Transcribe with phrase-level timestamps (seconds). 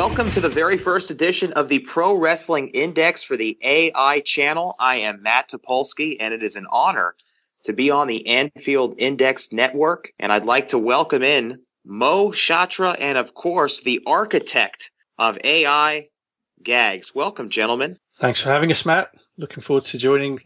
[0.00, 4.74] Welcome to the very first edition of the Pro Wrestling Index for the AI channel.
[4.78, 7.14] I am Matt Topolsky, and it is an honor
[7.64, 10.10] to be on the Anfield Index Network.
[10.18, 16.06] And I'd like to welcome in Mo Shatra and, of course, the architect of AI
[16.62, 17.14] Gags.
[17.14, 17.98] Welcome, gentlemen.
[18.22, 19.10] Thanks for having us, Matt.
[19.36, 20.40] Looking forward to joining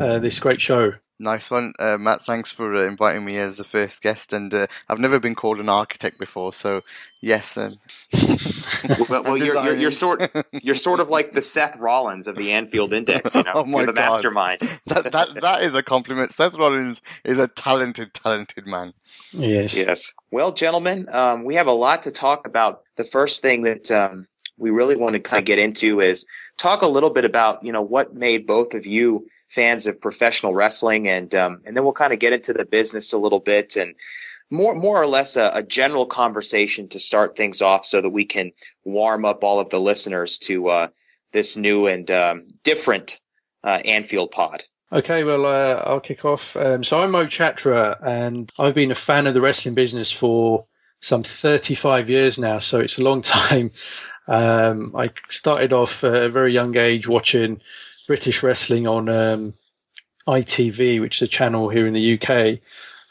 [0.00, 0.92] uh, this great show.
[1.22, 2.26] Nice one, uh, Matt.
[2.26, 5.60] Thanks for uh, inviting me as the first guest, and uh, I've never been called
[5.60, 6.82] an architect before, so
[7.20, 7.56] yes.
[7.56, 7.78] Um,
[9.08, 12.50] well, well you're, you're, you're, sort you're sort of like the Seth Rollins of the
[12.50, 13.36] Anfield Index.
[13.36, 14.10] You know, oh you're the God.
[14.10, 14.60] mastermind.
[14.86, 16.32] that, that that is a compliment.
[16.32, 18.92] Seth Rollins is a talented, talented man.
[19.30, 19.76] Yes.
[19.76, 20.12] Yes.
[20.32, 22.82] Well, gentlemen, um, we have a lot to talk about.
[22.96, 24.26] The first thing that um,
[24.58, 26.26] we really want to kind of get into is
[26.58, 30.54] talk a little bit about you know what made both of you fans of professional
[30.54, 33.76] wrestling, and um, and then we'll kind of get into the business a little bit
[33.76, 33.94] and
[34.50, 38.24] more more or less a, a, general conversation to start things off, so that we
[38.24, 38.50] can
[38.84, 40.88] warm up all of the listeners to uh,
[41.32, 43.18] this new and um, different
[43.62, 44.62] uh, Anfield pod.
[44.90, 46.56] Okay, well, uh, I'll kick off.
[46.56, 50.62] Um, so I'm Mo Chatra, and I've been a fan of the wrestling business for
[51.00, 53.70] some 35 years now, so it's a long time.
[54.28, 57.60] Um, I started off at a very young age watching
[58.06, 59.54] British wrestling on um,
[60.26, 62.60] ITV, which is a channel here in the UK,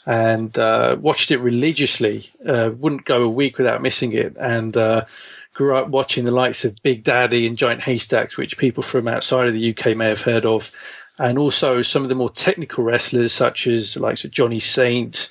[0.06, 2.25] and uh, watched it religiously.
[2.47, 5.06] Uh, wouldn't go a week without missing it, and uh,
[5.53, 9.47] grew up watching the likes of Big Daddy and Giant Haystacks, which people from outside
[9.47, 10.72] of the UK may have heard of,
[11.19, 15.29] and also some of the more technical wrestlers such as the likes of Johnny Saint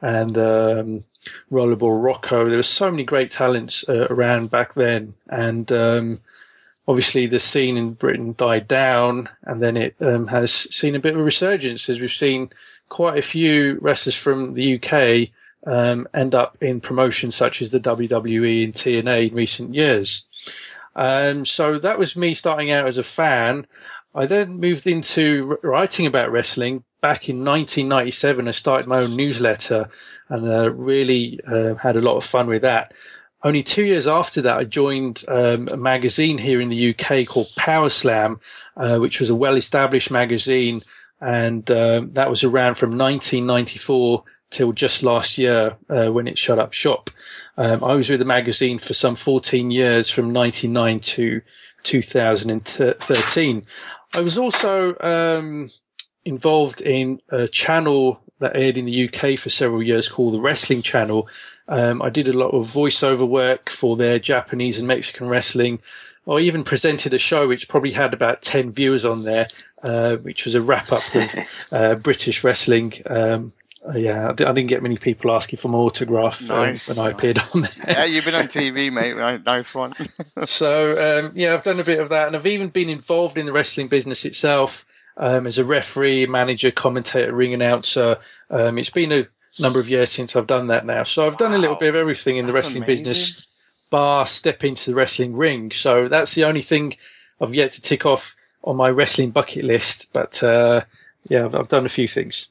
[0.00, 1.04] and um,
[1.50, 2.48] Rollerball Rocco.
[2.48, 6.20] There were so many great talents uh, around back then, and um,
[6.86, 11.14] obviously the scene in Britain died down, and then it um, has seen a bit
[11.14, 12.50] of a resurgence as we've seen
[12.88, 15.30] quite a few wrestlers from the UK
[15.66, 20.24] um, end up in promotions such as the WWE and TNA in recent years.
[20.94, 23.66] Um, so that was me starting out as a fan.
[24.14, 26.84] I then moved into writing about wrestling.
[27.00, 29.90] Back in 1997, I started my own newsletter
[30.28, 32.92] and uh, really uh, had a lot of fun with that
[33.44, 37.48] only two years after that, I joined um, a magazine here in the UK called
[37.56, 38.40] Power Slam,
[38.76, 40.82] uh, which was a well-established magazine,
[41.20, 46.58] and um, that was around from 1994 till just last year uh, when it shut
[46.58, 47.10] up shop.
[47.58, 51.42] Um, I was with the magazine for some 14 years, from 99 to
[51.82, 53.66] 2013.
[54.14, 55.70] I was also um,
[56.24, 60.82] involved in a channel that aired in the UK for several years called the Wrestling
[60.82, 61.28] Channel,
[61.68, 65.80] um, I did a lot of voiceover work for their Japanese and Mexican wrestling.
[66.28, 69.46] I even presented a show which probably had about 10 viewers on there,
[69.82, 71.34] uh, which was a wrap up of
[71.72, 72.94] uh, British wrestling.
[73.06, 73.52] Um,
[73.86, 76.88] uh, yeah, I didn't get many people asking for my autograph nice.
[76.88, 77.70] um, when I appeared on there.
[77.86, 79.44] yeah, you've been on TV, mate.
[79.44, 79.92] Nice one.
[80.46, 82.28] so, um, yeah, I've done a bit of that.
[82.28, 84.86] And I've even been involved in the wrestling business itself
[85.18, 88.16] um, as a referee, manager, commentator, ring announcer.
[88.48, 89.26] Um, it's been a
[89.60, 91.04] number of years since I've done that now.
[91.04, 91.58] So I've done wow.
[91.58, 93.04] a little bit of everything in the wrestling amazing.
[93.04, 93.46] business,
[93.90, 95.70] bar step into the wrestling ring.
[95.70, 96.96] So that's the only thing
[97.40, 98.34] I've yet to tick off
[98.64, 100.08] on my wrestling bucket list.
[100.12, 100.82] But uh,
[101.28, 102.48] yeah, I've, I've, done a few things.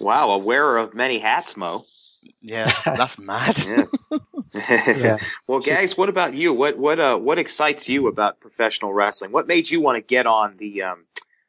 [0.00, 1.84] Wow, a wearer of many hats, Mo.
[2.42, 3.58] Yeah, that's mad.
[4.86, 5.18] yeah.
[5.46, 6.52] well, guys, what about you?
[6.52, 9.32] What what uh what excites you about professional wrestling?
[9.32, 11.04] What made you want to get on the um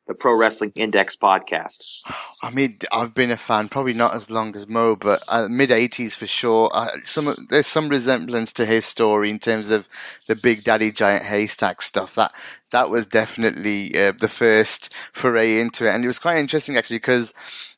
[0.08, 2.02] the Pro Wrestling Index podcast?
[2.44, 5.70] I mean, I've been a fan, probably not as long as Mo, but uh, mid
[5.70, 6.70] '80s for sure.
[6.74, 9.88] Uh, some there's some resemblance to his story in terms of
[10.28, 12.16] the Big Daddy Giant Haystack stuff.
[12.16, 12.34] That
[12.72, 16.98] that was definitely uh, the first foray into it, and it was quite interesting actually
[16.98, 17.34] because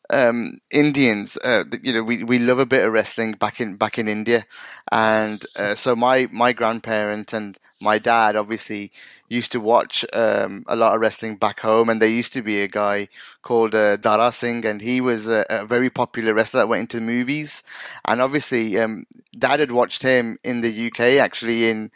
[0.10, 3.98] um, Indians, uh, you know, we, we love a bit of wrestling back in back
[4.00, 4.46] in India,
[4.92, 8.92] and uh, so my my grandparent and my dad obviously
[9.30, 12.62] used to watch um, a lot of wrestling back home, and there used to be
[12.62, 13.08] a guy
[13.42, 17.06] called uh, Dara Singh, and he was a, a, very popular wrestler that went into
[17.06, 17.64] movies,
[18.06, 19.06] and obviously um,
[19.38, 21.92] dad had watched him in the UK actually in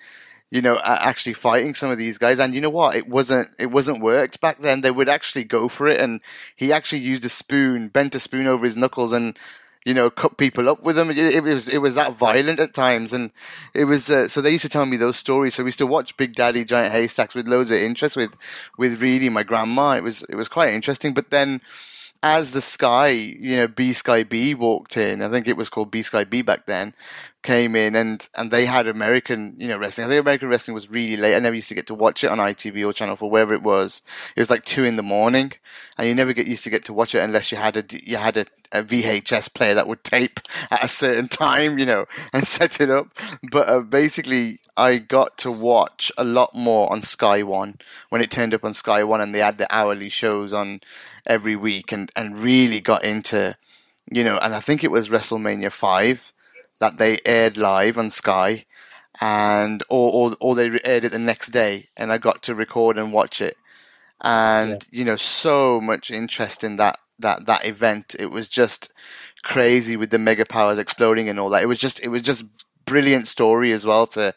[0.52, 2.38] you know, actually fighting some of these guys.
[2.38, 2.96] And you know what?
[2.98, 4.82] It wasn't it wasn't worked back then.
[4.82, 6.20] They would actually go for it, and
[6.58, 9.40] he actually used a spoon, bent a spoon over his knuckles, and
[9.86, 11.10] you know, cut people up with them.
[11.10, 13.32] It, it was it was that violent at times, and
[13.74, 15.56] it was uh, so they used to tell me those stories.
[15.56, 18.36] So we used to watch Big Daddy Giant Haystacks with loads of interest with
[18.78, 19.92] with really my grandma.
[19.94, 21.62] It was it was quite interesting, but then
[22.24, 25.90] as the Sky, you know, B Sky B walked in, I think it was called
[25.90, 26.94] B Sky B back then,
[27.42, 30.06] came in and, and they had American, you know, wrestling.
[30.06, 31.36] I think American wrestling was really late.
[31.36, 33.64] I never used to get to watch it on ITV or Channel 4, wherever it
[33.64, 34.04] was.
[34.36, 35.54] It was like two in the morning
[35.98, 38.18] and you never get used to get to watch it unless you had a, you
[38.18, 40.40] had a, a VHS player that would tape
[40.70, 43.08] at a certain time, you know, and set it up.
[43.52, 47.78] But uh, basically, I got to watch a lot more on Sky One
[48.10, 50.82] when it turned up on Sky One and they had the hourly shows on
[51.26, 53.56] every week and, and really got into,
[54.12, 56.34] you know, and I think it was WrestleMania 5
[56.82, 58.66] that they aired live on Sky,
[59.22, 62.98] and or or, or they aired it the next day, and I got to record
[62.98, 63.56] and watch it,
[64.20, 65.00] and yeah.
[65.00, 68.16] you know, so much interest in that that that event.
[68.20, 68.92] It was just
[69.44, 71.64] crazy with the mega powers exploding and all that.
[71.64, 72.44] It was just it was just
[72.86, 74.34] brilliant story as well to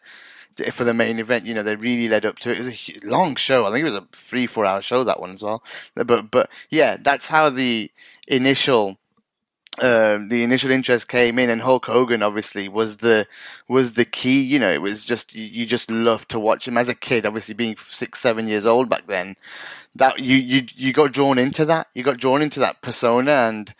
[0.70, 2.58] for the main event, you know, they really led up to it.
[2.58, 3.66] It was a long show.
[3.66, 5.62] I think it was a three, four hour show that one as well.
[5.94, 7.90] But but yeah, that's how the
[8.28, 8.98] initial
[9.80, 13.26] um, the initial interest came in, and Hulk Hogan obviously was the
[13.66, 14.40] was the key.
[14.40, 17.26] You know, it was just you, you just loved to watch him as a kid.
[17.26, 19.36] Obviously, being six, seven years old back then,
[19.96, 21.88] that you you you got drawn into that.
[21.94, 23.74] You got drawn into that persona, and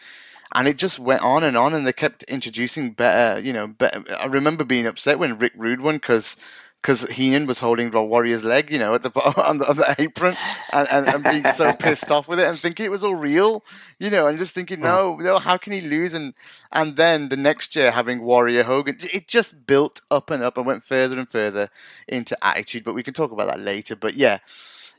[0.53, 1.75] and it just went on and on.
[1.75, 3.41] And they kept introducing better.
[3.41, 4.05] You know, better.
[4.19, 6.37] I remember being upset when Rick Rude won because
[6.85, 9.11] because Heenan was holding the Warrior's leg, you know, at the
[9.43, 10.35] on the, on the apron,
[10.71, 13.65] and, and, and, being so pissed off with it, and thinking it was all real,
[13.99, 14.95] you know, and just thinking, uh-huh.
[14.95, 16.13] no, no, how can he lose?
[16.13, 16.35] And
[16.73, 20.67] and then the next year having Warrior Hogan, it just built up and up and
[20.67, 21.71] went further and further
[22.07, 22.85] into attitude.
[22.85, 23.97] But we can talk about that later.
[23.97, 24.41] But yeah,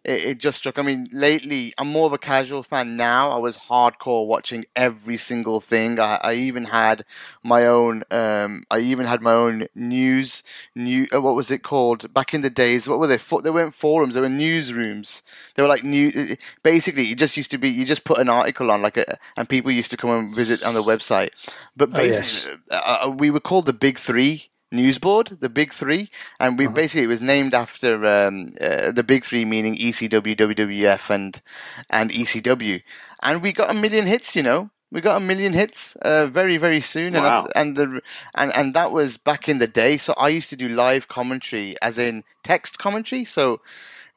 [0.05, 0.77] it, it, just struck.
[0.77, 3.31] I mean, lately I'm more of a casual fan now.
[3.31, 5.99] I was hardcore watching every single thing.
[5.99, 7.03] I, I even had
[7.43, 8.03] my own.
[8.11, 10.43] Um, I even had my own news.
[10.75, 11.07] New.
[11.13, 12.87] Uh, what was it called back in the days?
[12.87, 13.17] What were they?
[13.17, 14.13] For, They weren't forums.
[14.13, 15.23] They were newsrooms.
[15.55, 16.37] They were like new.
[16.61, 17.69] Basically, it just used to be.
[17.69, 20.63] You just put an article on, like, a, and people used to come and visit
[20.63, 21.31] on the website.
[21.75, 22.79] But basically, oh, yes.
[22.85, 26.09] uh, uh we were called the Big Three news board, the Big Three,
[26.39, 26.73] and we uh-huh.
[26.73, 31.41] basically it was named after um, uh, the Big Three, meaning ECW, WWF, and
[31.89, 32.81] and ECW,
[33.23, 34.35] and we got a million hits.
[34.35, 37.47] You know, we got a million hits uh, very very soon, wow.
[37.55, 38.01] and and the
[38.35, 39.97] and and that was back in the day.
[39.97, 43.25] So I used to do live commentary, as in text commentary.
[43.25, 43.61] So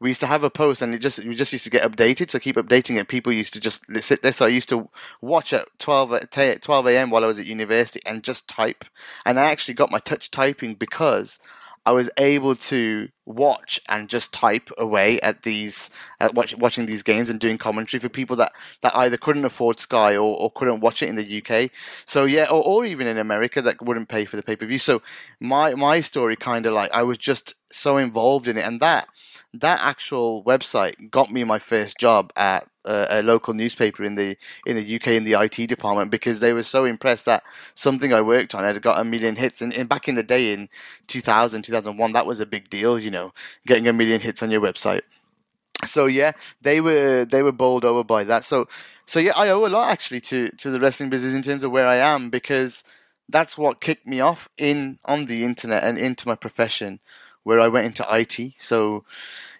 [0.01, 2.31] we used to have a post and it just we just used to get updated.
[2.31, 3.09] So keep updating it.
[3.09, 4.33] People used to just sit there.
[4.33, 4.89] So I used to
[5.21, 7.11] watch at 12, at 12 a.m.
[7.11, 8.85] while I was at university and just type.
[9.27, 11.41] And I actually got my touch typing because
[11.89, 15.89] I was able to watch and just type away at these,
[16.21, 18.53] at watch, watching these games and doing commentary for people that,
[18.83, 21.71] that either couldn't afford Sky or, or couldn't watch it in the UK.
[22.05, 24.79] So yeah, or, or even in America that wouldn't pay for the pay per view.
[24.79, 25.01] So
[25.41, 29.09] my my story kind of like I was just so involved in it, and that
[29.55, 34.77] that actual website got me my first job at a, local newspaper in the in
[34.77, 38.55] the UK in the IT department because they were so impressed that something I worked
[38.55, 39.61] on had got a million hits.
[39.61, 40.69] And, and back in the day in
[41.07, 43.33] 2000, 2001, that was a big deal, you know,
[43.67, 45.03] getting a million hits on your website.
[45.85, 48.45] So yeah, they were they were bowled over by that.
[48.45, 48.67] So
[49.07, 51.71] so yeah, I owe a lot actually to to the wrestling business in terms of
[51.71, 52.85] where I am because
[53.29, 57.01] that's what kicked me off in on the internet and into my profession
[57.49, 58.55] where I went into IT.
[58.59, 59.05] So,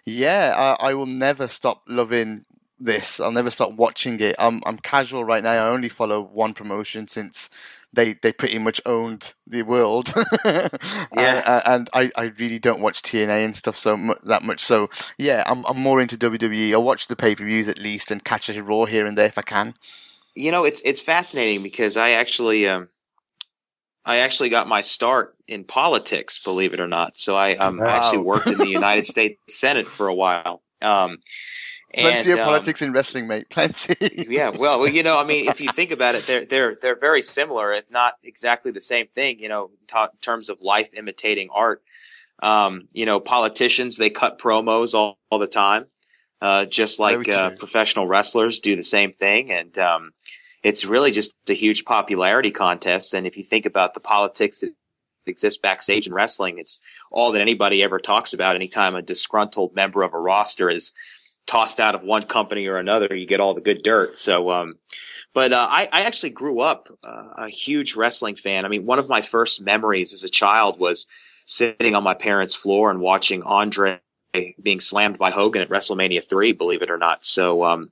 [0.05, 2.45] yeah, I, I will never stop loving
[2.79, 3.19] this.
[3.19, 4.35] I'll never stop watching it.
[4.39, 5.51] I'm I'm casual right now.
[5.51, 7.49] I only follow one promotion since
[7.93, 10.13] they they pretty much owned the world.
[10.45, 10.69] yeah,
[11.15, 14.61] uh, and I, I really don't watch TNA and stuff so mu- that much.
[14.61, 16.73] So yeah, I'm I'm more into WWE.
[16.73, 19.27] I watch the pay per views at least and catch a Raw here and there
[19.27, 19.75] if I can.
[20.35, 22.89] You know, it's it's fascinating because I actually um
[24.05, 27.17] I actually got my start in politics, believe it or not.
[27.17, 27.87] So I um, wow.
[27.87, 30.61] actually worked in the United States Senate for a while.
[30.81, 31.17] Um,
[31.93, 33.47] Plenty And, of um, politics in wrestling, mate.
[33.49, 34.27] Plenty.
[34.29, 36.99] yeah, well, well, you know, I mean, if you think about it, they're they're they're
[36.99, 39.39] very similar, if not exactly the same thing.
[39.39, 41.83] You know, ta- in terms of life imitating art.
[42.41, 45.87] Um, you know, politicians they cut promos all, all the time,
[46.41, 50.11] uh, just like uh, professional wrestlers do the same thing, and um,
[50.63, 53.13] it's really just a huge popularity contest.
[53.13, 54.73] And if you think about the politics that
[55.25, 56.79] exists backstage in wrestling, it's
[57.11, 58.55] all that anybody ever talks about.
[58.55, 60.93] Anytime a disgruntled member of a roster is
[61.49, 64.15] tossed out of one company or another, you get all the good dirt.
[64.17, 64.75] So, um,
[65.33, 68.65] but uh, I, I actually grew up uh, a huge wrestling fan.
[68.65, 71.07] I mean, one of my first memories as a child was
[71.45, 73.99] sitting on my parents' floor and watching Andre
[74.61, 76.51] being slammed by Hogan at WrestleMania three.
[76.51, 77.25] Believe it or not.
[77.25, 77.89] So, um,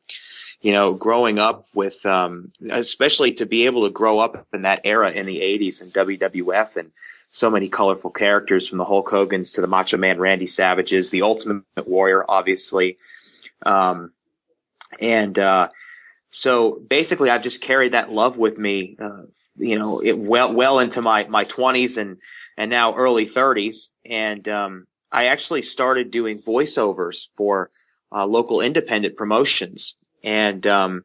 [0.61, 4.81] you know, growing up with, um, especially to be able to grow up in that
[4.83, 6.91] era in the '80s and WWF and
[7.31, 11.23] so many colorful characters from the Hulk Hogan's to the Macho Man Randy Savages, the
[11.23, 12.97] Ultimate Warrior, obviously.
[13.65, 14.11] Um,
[15.01, 15.69] and, uh,
[16.29, 19.23] so basically I've just carried that love with me, uh,
[19.55, 22.17] you know, it well, well into my, my twenties and,
[22.57, 23.91] and now early thirties.
[24.05, 27.69] And, um, I actually started doing voiceovers for,
[28.11, 29.95] uh, local independent promotions.
[30.23, 31.03] And, um,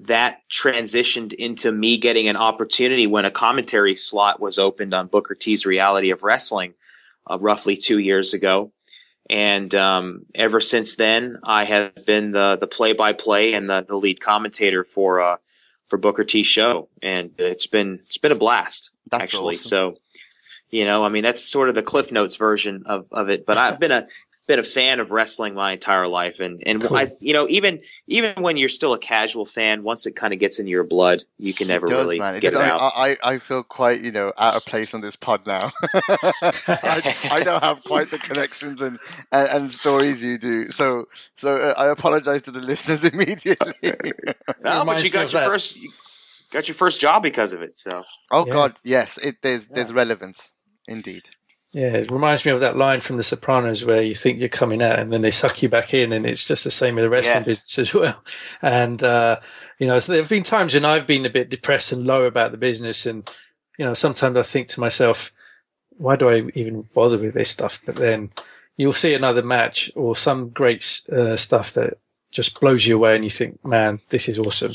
[0.00, 5.36] that transitioned into me getting an opportunity when a commentary slot was opened on Booker
[5.36, 6.74] T's Reality of Wrestling,
[7.30, 8.72] uh, roughly two years ago.
[9.30, 13.82] And um, ever since then, I have been the the play by play and the,
[13.82, 15.36] the lead commentator for uh,
[15.88, 19.56] for Booker T show, and it's been it's been a blast That's actually.
[19.56, 19.68] awesome.
[19.68, 19.96] So,
[20.70, 23.46] you know, I mean, that's sort of the Cliff Notes version of, of it.
[23.46, 24.06] But I've been a
[24.46, 26.96] been a fan of wrestling my entire life, and and Cool.
[26.96, 30.38] I, you know, even even when you're still a casual fan, once it kind of
[30.38, 32.34] gets into your blood, you can never It does, really man.
[32.34, 32.60] It get does.
[32.60, 32.92] it I, out.
[32.94, 35.70] I, I feel quite, you know, out of place on this pod now.
[36.68, 38.96] I, I don't have quite the connections and,
[39.32, 40.70] and, and stories you do.
[40.70, 43.72] So so uh, I apologize to the listeners immediately.
[44.62, 45.46] no, but you got your that.
[45.48, 45.90] first you
[46.52, 47.78] got your first job because of it.
[47.78, 48.52] So oh Yeah.
[48.52, 50.52] God, yes, it there's there's relevance
[50.86, 51.30] indeed.
[51.74, 54.80] Yeah, it reminds me of that line from The Sopranos where you think you're coming
[54.80, 57.10] out and then they suck you back in, and it's just the same with the
[57.10, 57.46] wrestling Yes.
[57.46, 58.22] business as well.
[58.62, 59.40] And uh,
[59.80, 62.24] you know, so there have been times when I've been a bit depressed and low
[62.26, 63.28] about the business, and
[63.76, 65.32] you know, sometimes I think to myself,
[65.96, 67.80] why do I even bother with this stuff?
[67.84, 68.30] But then
[68.76, 71.98] you'll see another match or some great uh, stuff that
[72.30, 74.72] just blows you away, and you think, man, this is awesome.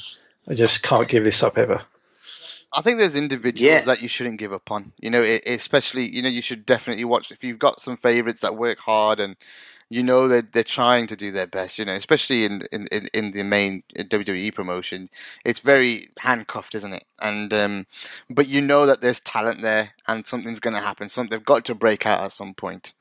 [0.50, 1.82] I just can't give this up ever.
[2.74, 3.82] I think there's individuals Yeah.
[3.82, 4.94] that you shouldn't give up on.
[5.00, 8.56] You know, especially you know you should definitely watch if you've got some favorites that
[8.58, 9.36] work hard and
[9.92, 11.80] you know that they're trying to do their best.
[11.80, 15.10] You know, especially in in, in, in the main WWE promotion,
[15.44, 17.06] it's very handcuffed, isn't it?
[17.20, 17.88] And um,
[18.30, 21.10] but you know that there's talent there and something's going to happen.
[21.10, 22.94] Some they've got to break out at some point.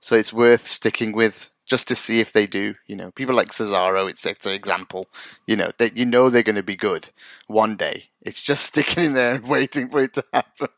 [0.00, 2.74] So it's worth sticking with just to see if they do.
[2.86, 5.08] You know, people like Cesaro, it's, it's an example.
[5.46, 7.08] You know, that you know they're going to be good
[7.46, 8.10] one day.
[8.20, 10.68] It's just sticking in there and waiting for it to happen.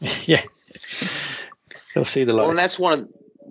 [0.26, 0.42] yeah,
[1.94, 2.42] you'll see the light.
[2.42, 3.08] Well, and that's one of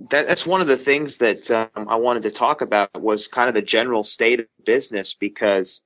[0.10, 3.48] that, that's one of the things that um, I wanted to talk about was kind
[3.48, 5.82] of the general state of business because,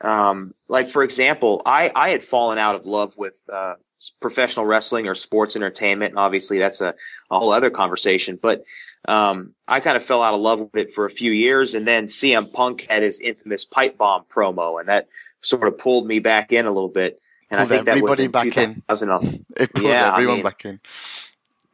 [0.00, 3.74] um, like for example, I I had fallen out of love with uh,
[4.20, 6.94] professional wrestling or sports entertainment, and obviously that's a,
[7.32, 8.38] a whole other conversation.
[8.40, 8.62] But
[9.06, 11.86] um, I kind of fell out of love with it for a few years, and
[11.86, 15.08] then CM Punk had his infamous pipe bomb promo, and that
[15.40, 17.20] sort of pulled me back in a little bit.
[17.50, 18.74] And I Pulled think that was everybody in back in.
[18.76, 19.46] 2011.
[19.56, 20.80] It pulls Yeah, I everyone mean- back in.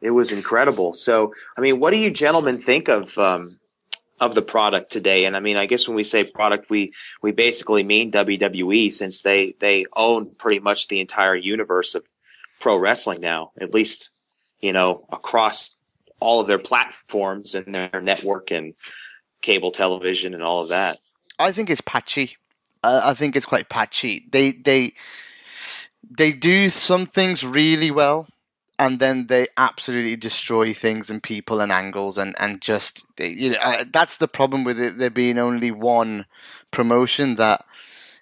[0.01, 0.93] It was incredible.
[0.93, 3.49] So, I mean, what do you gentlemen think of um,
[4.21, 5.25] of the product today?
[5.25, 6.89] And I mean, I guess when we say product, we
[7.21, 12.03] we basically mean WWE since they they own pretty much the entire universe of
[12.61, 14.11] pro wrestling now, at least
[14.61, 15.77] you know across
[16.19, 18.73] all of their platforms and their network and
[19.41, 20.97] cable television and all of that.
[21.37, 22.37] I think it's patchy.
[22.83, 24.25] I think it's quite patchy.
[24.31, 24.93] They they
[26.09, 28.27] they do some things really well,
[28.77, 33.83] and then they absolutely destroy things and people and angles and and just you know
[33.91, 34.97] that's the problem with it.
[34.97, 36.25] There being only one
[36.71, 37.65] promotion that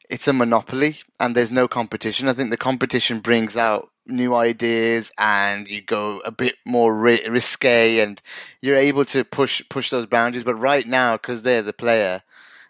[0.09, 2.27] it's a monopoly and there's no competition.
[2.27, 7.27] I think the competition brings out new ideas and you go a bit more ri-
[7.27, 8.21] risque and
[8.61, 10.43] you're able to push push those boundaries.
[10.43, 12.23] But right now, because they're the player,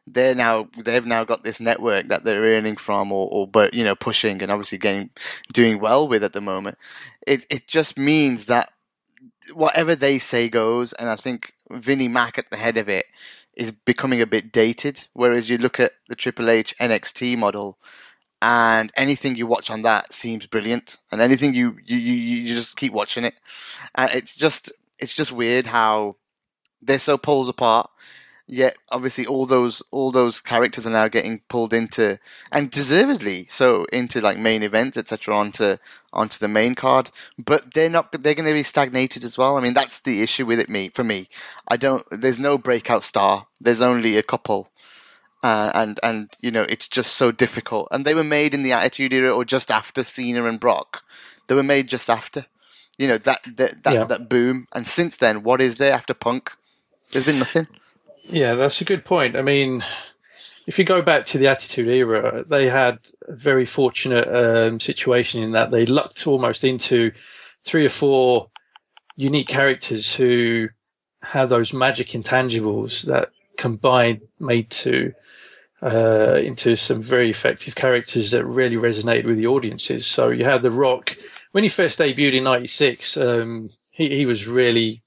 [0.06, 3.84] they're now they've now got this network that they're earning from or, or but you
[3.84, 5.10] know pushing and obviously getting
[5.53, 6.77] doing well with at the moment.
[7.25, 8.72] It it just means that
[9.53, 13.06] whatever they say goes, and I think Vinnie Mac at the head of it
[13.56, 15.06] is becoming a bit dated.
[15.13, 17.77] Whereas you look at the Triple H NXT model,
[18.41, 22.77] and anything you watch on that seems brilliant, and anything you you you, you just
[22.77, 23.36] keep watching it,
[23.96, 26.15] and it's just it's just weird how
[26.82, 27.89] they're so poles apart.
[28.50, 32.17] Yet, obviously, all those all those characters are now getting pulled into,
[32.50, 35.77] and deservedly so, into like main events, etc., onto
[36.13, 37.12] onto the main card.
[37.38, 38.10] But they're not.
[38.12, 39.58] They're going to be stagnated as well.
[39.58, 40.70] I mean, that's the issue with it.
[40.70, 41.27] Me for me,
[41.67, 42.06] I don't.
[42.10, 43.48] There's no breakout star.
[43.60, 44.70] There's only a couple.
[45.44, 47.88] Uh, and and you know it's just so difficult.
[47.91, 51.03] And they were made in the Attitude Era or just after Cena and Brock.
[51.48, 52.46] They were made just after,
[52.98, 54.03] you know that that that, yeah.
[54.06, 54.67] that boom.
[54.74, 56.51] And since then, what is there after Punk?
[57.12, 57.67] There's been nothing.
[58.24, 59.38] Yeah, that's a good point.
[59.38, 59.84] I mean,
[60.67, 65.41] if you go back to the Attitude Era, they had a very fortunate um, situation
[65.41, 67.12] in that they lucked almost into
[67.63, 68.50] three or four
[69.15, 70.67] unique characters who
[71.22, 75.13] had those magic intangibles that combined made to
[75.81, 80.07] uh, into some very effective characters that really resonated with the audiences.
[80.07, 81.15] So you had The Rock
[81.51, 83.17] when he first debuted in '96.
[83.17, 85.03] Um, he, he was really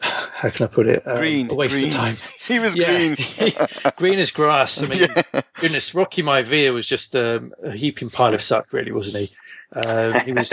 [0.00, 1.02] how can I put it?
[1.06, 1.88] Um, green, a waste green.
[1.88, 2.16] of time.
[2.46, 3.16] He was green,
[3.96, 4.82] green as grass.
[4.82, 5.42] I mean, yeah.
[5.54, 9.36] goodness, Rocky Maivia was just um, a heaping pile of suck, really, wasn't he?
[9.72, 10.52] Um, he was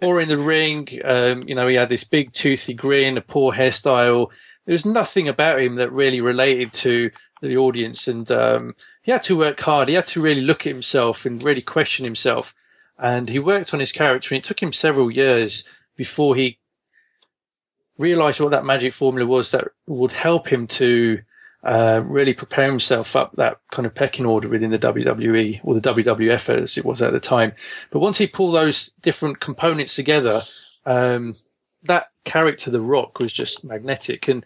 [0.00, 0.88] poor in the ring.
[1.04, 4.28] Um, you know, he had this big toothy grin, a poor hairstyle.
[4.64, 9.22] There was nothing about him that really related to the audience, and um, he had
[9.24, 9.88] to work hard.
[9.88, 12.54] He had to really look at himself and really question himself.
[12.98, 15.64] And he worked on his character, and it took him several years
[15.96, 16.58] before he
[17.96, 21.20] realized what that magic formula was that would help him to
[21.64, 25.80] uh, really prepare himself up that kind of pecking order within the WWE or the
[25.80, 27.52] WWF as it was at the time.
[27.90, 30.40] But once he pulled those different components together,
[30.86, 31.36] um,
[31.82, 34.28] that character, The Rock, was just magnetic.
[34.28, 34.44] And,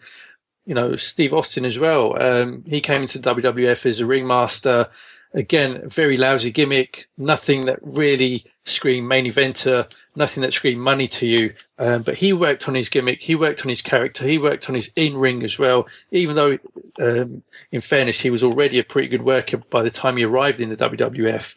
[0.65, 2.21] you know, Steve Austin as well.
[2.21, 4.89] Um, he came into WWF as a ringmaster.
[5.33, 11.27] Again, very lousy gimmick, nothing that really screamed main eventer nothing that screamed money to
[11.27, 11.53] you.
[11.79, 14.75] Um, but he worked on his gimmick, he worked on his character, he worked on
[14.75, 15.87] his in ring as well.
[16.11, 16.57] Even though,
[16.99, 20.59] um, in fairness, he was already a pretty good worker by the time he arrived
[20.59, 21.55] in the WWF.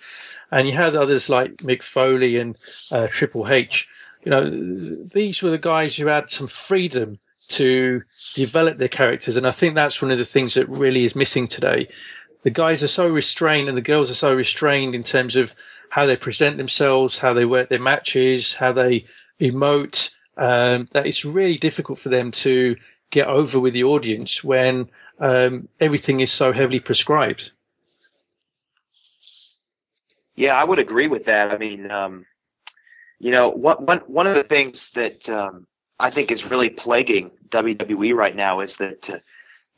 [0.50, 2.56] And you had others like Mick Foley and
[2.90, 3.88] uh, Triple H.
[4.24, 4.50] You know,
[5.12, 7.18] these were the guys who had some freedom
[7.48, 8.02] to
[8.34, 9.36] develop their characters.
[9.36, 11.88] And I think that's one of the things that really is missing today.
[12.42, 15.54] The guys are so restrained and the girls are so restrained in terms of
[15.90, 19.06] how they present themselves, how they work their matches, how they
[19.40, 20.10] emote.
[20.36, 22.76] Um, that it's really difficult for them to
[23.10, 27.52] get over with the audience when um, everything is so heavily prescribed.
[30.34, 31.50] Yeah, I would agree with that.
[31.50, 32.26] I mean, um,
[33.18, 35.66] you know, one, one, one of the things that um,
[35.98, 39.18] I think is really plaguing WWE right now is that uh,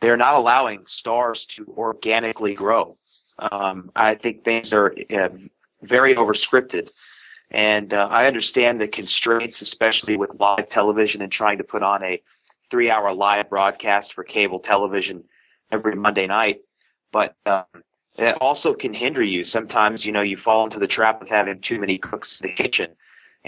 [0.00, 2.94] they're not allowing stars to organically grow.
[3.38, 5.28] Um, I think things are uh,
[5.82, 6.90] very overscripted.
[7.50, 12.02] And uh, I understand the constraints, especially with live television and trying to put on
[12.02, 12.20] a
[12.70, 15.24] three hour live broadcast for cable television
[15.72, 16.60] every Monday night.
[17.10, 17.64] But um,
[18.16, 19.44] it also can hinder you.
[19.44, 22.54] Sometimes, you know, you fall into the trap of having too many cooks in the
[22.54, 22.90] kitchen.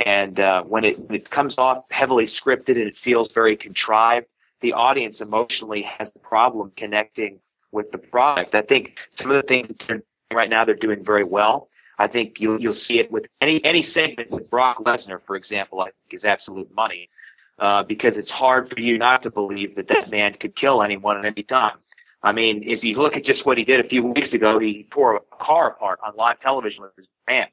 [0.04, 4.26] And uh, when it, when it comes off heavily scripted and it feels very contrived,
[4.60, 7.38] the audience emotionally has a problem connecting
[7.72, 8.54] with the product.
[8.54, 11.68] I think some of the things that they're doing right now, they're doing very well.
[11.98, 15.80] I think you'll you'll see it with any any segment with Brock Lesnar, for example.
[15.80, 17.10] I think is absolute money
[17.58, 21.18] uh, because it's hard for you not to believe that that man could kill anyone
[21.18, 21.76] at any time.
[22.22, 24.86] I mean, if you look at just what he did a few weeks ago, he
[24.90, 27.52] tore a car apart on live television with his hands.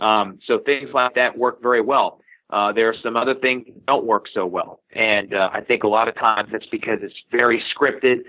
[0.00, 2.20] Um, so things like that work very well.
[2.48, 4.80] Uh, there are some other things that don't work so well.
[4.92, 8.24] And, uh, I think a lot of times it's because it's very scripted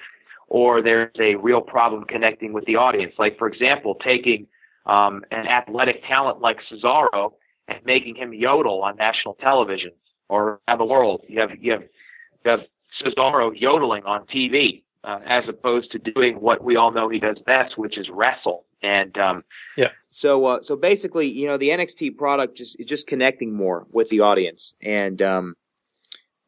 [0.47, 3.13] or there's a real problem connecting with the audience.
[3.17, 4.47] Like, for example, taking
[4.85, 7.31] um, an athletic talent like Cesaro
[7.67, 9.91] and making him yodel on national television
[10.29, 11.23] or around the world.
[11.27, 11.83] You have you have
[12.43, 12.61] you have
[12.99, 17.37] Cesaro yodeling on TV uh, as opposed to doing what we all know he does
[17.45, 18.65] best, which is wrestle.
[18.83, 19.43] And um,
[19.77, 23.85] yeah, so uh, so basically, you know, the NXT product just is just connecting more
[23.91, 25.55] with the audience, and um,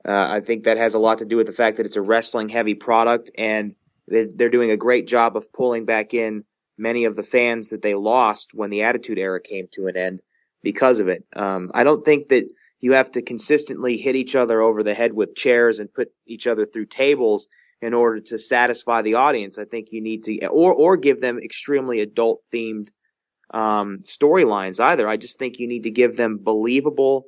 [0.08, 2.02] uh, I think that has a lot to do with the fact that it's a
[2.02, 3.76] wrestling heavy product, and
[4.08, 6.44] they're, they're doing a great job of pulling back in
[6.78, 10.22] many of the fans that they lost when the Attitude Era came to an end
[10.62, 11.24] because of it.
[11.36, 15.14] Um, I don't think that you have to consistently hit each other over the head
[15.14, 17.48] with chairs and put each other through tables
[17.84, 19.60] in order to satisfy the audience.
[19.60, 22.88] I think you need to, or or give them extremely adult themed
[23.54, 24.80] um, storylines.
[24.80, 27.26] Either I just think you need to give them believable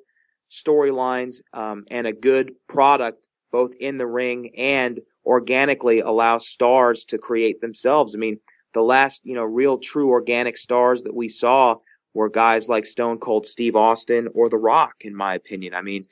[0.49, 7.17] storylines um, and a good product both in the ring and organically allow stars to
[7.17, 8.15] create themselves.
[8.15, 8.37] I mean,
[8.73, 11.77] the last, you know, real true organic stars that we saw
[12.13, 15.73] were guys like Stone Cold Steve Austin or The Rock, in my opinion.
[15.73, 16.05] I mean,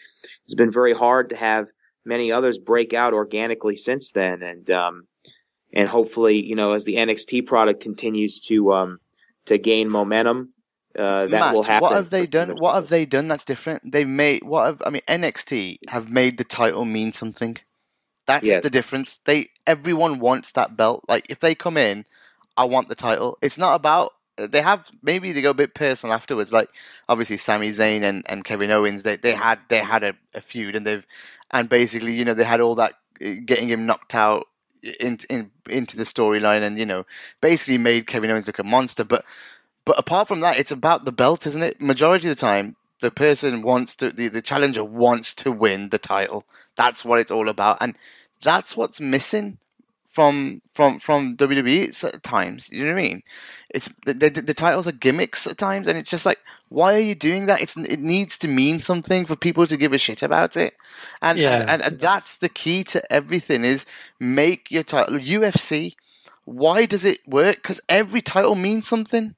[0.43, 1.69] it's been very hard to have
[2.05, 4.41] many others break out organically since then.
[4.41, 5.07] And, um,
[5.73, 8.99] and hopefully, you know, as the NXT product continues to um,
[9.45, 10.53] to gain momentum,
[10.97, 11.81] uh, that Matt, will happen.
[11.81, 12.55] What have they done?
[12.57, 13.91] What have they done that's different?
[13.91, 17.57] They've made what have I mean NXT have made the title mean something.
[18.25, 18.63] That's Yes.
[18.63, 19.19] the difference.
[19.25, 21.03] They everyone wants that belt.
[21.07, 22.05] Like if they come in,
[22.55, 23.37] I want the title.
[23.41, 26.53] It's not about they have maybe they go a bit personal afterwards.
[26.53, 26.69] Like
[27.09, 30.75] obviously Sami Zayn and, and Kevin Owens, they they had they had a, a feud
[30.75, 31.05] and they've
[31.53, 34.47] and basically you know they had all that uh, getting him knocked out
[34.99, 37.05] in, in into the storyline and you know
[37.39, 39.03] basically made Kevin Owens look a monster.
[39.03, 39.23] But
[39.85, 41.81] but apart from that, it's about the belt, isn't it?
[41.81, 45.97] Majority of the time, the person wants to the, the challenger wants to win the
[45.99, 46.43] title.
[46.75, 47.95] That's what it's all about, and
[48.41, 49.57] that's what's missing
[50.13, 52.69] from from from WWE at times.
[52.71, 53.23] You know what I mean?
[53.69, 56.99] It's the, the, the titles are gimmicks at times, and it's just like, why are
[56.99, 57.61] you doing that?
[57.61, 60.75] It's it needs to mean something for people to give a shit about it,
[61.21, 61.59] and Yeah.
[61.61, 63.85] and, and, and that's the key to everything is
[64.19, 65.95] make your title UFC.
[66.45, 67.57] Why does it work?
[67.57, 69.35] Because every title means something.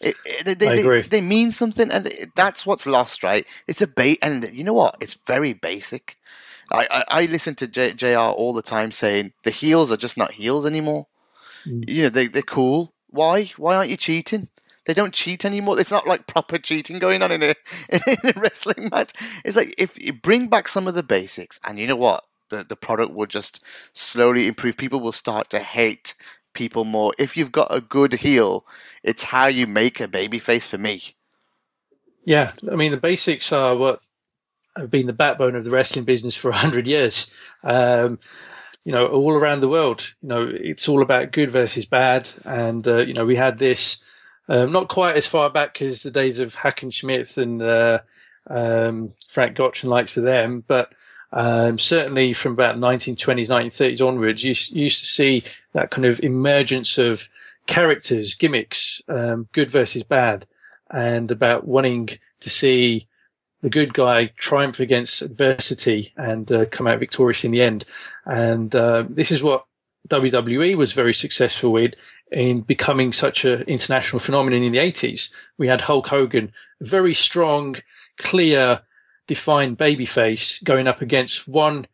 [0.00, 3.46] It, it- they, they, they mean something, and that's what's lost, right?
[3.66, 4.96] It's a bait, and you know what?
[5.00, 6.16] It's very basic.
[6.70, 10.16] I, I, I listen to J, JR all the time saying the heels are just
[10.16, 11.06] not heels anymore.
[11.66, 11.88] Mm.
[11.88, 12.92] You know, they, they're cool.
[13.08, 13.52] Why?
[13.56, 14.48] Why aren't you cheating?
[14.86, 15.78] They don't cheat anymore.
[15.78, 17.54] It's not like proper cheating going on in a,
[17.88, 19.12] in a wrestling match.
[19.44, 22.24] It's like if you bring back some of the basics, and you know what?
[22.48, 24.76] The, the product will just slowly improve.
[24.76, 26.14] People will start to hate
[26.52, 27.12] people more.
[27.18, 28.64] If you've got a good heel,
[29.02, 31.14] it's how you make a babyface for me.
[32.24, 34.00] Yeah, I mean the basics are what
[34.76, 37.30] have been the backbone of the wrestling business for hundred years.
[37.64, 38.18] Um,
[38.84, 42.86] you know, all around the world, you know, it's all about good versus bad, and
[42.88, 43.98] uh, you know, we had this
[44.48, 47.98] um, not quite as far back as the days of Hackenschmidt and uh,
[48.48, 50.92] um, Frank Gotch and likes of them, but
[51.32, 56.18] um, certainly from about 1920s, 1930s onwards, you, you used to see that kind of
[56.20, 57.28] emergence of
[57.66, 60.46] characters, gimmicks, um, good versus bad,
[60.90, 62.08] and about wanting
[62.40, 63.06] to see
[63.62, 67.84] the good guy triumph against adversity and uh, come out victorious in the end.
[68.24, 69.66] And uh, this is what
[70.08, 71.94] WWE was very successful with
[72.32, 75.30] in becoming such an international phenomenon in the 80s.
[75.58, 77.76] We had Hulk Hogan, very strong,
[78.18, 78.80] clear,
[79.26, 81.86] defined babyface going up against one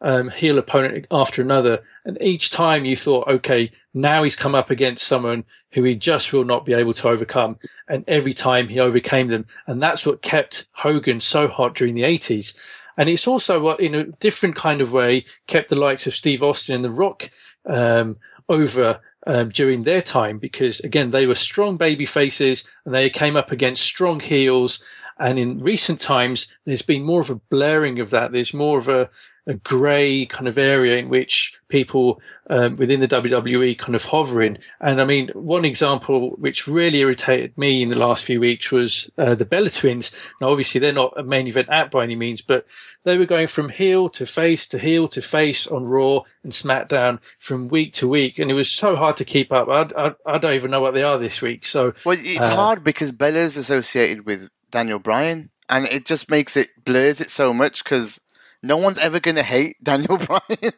[0.00, 1.82] um, heel opponent after another.
[2.04, 6.32] And each time you thought, okay, now he's come up against someone who he just
[6.32, 7.58] will not be able to overcome.
[7.88, 9.46] And every time he overcame them.
[9.66, 12.54] And that's what kept Hogan so hot during the 80s.
[12.96, 16.42] And it's also what, in a different kind of way, kept the likes of Steve
[16.42, 17.28] Austin and The Rock
[17.68, 18.16] um,
[18.48, 23.36] over um, during their time because, again, they were strong baby faces and they came
[23.36, 24.82] up against strong heels.
[25.18, 28.30] And in recent times, there's been more of a blurring of that.
[28.30, 29.10] There's more of a,
[29.46, 34.56] a grey kind of area in which people um, within the WWE kind of hovering.
[34.80, 39.10] And I mean, one example which really irritated me in the last few weeks was
[39.18, 40.10] uh, the Bella Twins.
[40.40, 42.66] Now, obviously, they're not a main event act by any means, but
[43.04, 47.18] they were going from heel to face to heel to face on Raw and SmackDown
[47.38, 49.68] from week to week, and it was so hard to keep up.
[49.68, 51.66] I, I, I don't even know what they are this week.
[51.66, 56.56] So Well, it's Uh, hard because Bella's associated with Daniel Bryan, and it just makes
[56.56, 58.20] it blurs it so much because
[58.64, 60.72] no one's ever going to hate Daniel Bryan.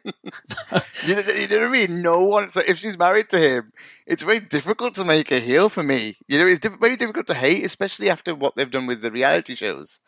[1.05, 2.01] you, know, you know what I mean?
[2.01, 2.49] No one.
[2.49, 3.71] So if she's married to him,
[4.05, 6.17] it's very difficult to make a heel for me.
[6.27, 9.11] You know, it's diff- very difficult to hate, especially after what they've done with the
[9.11, 9.99] reality shows.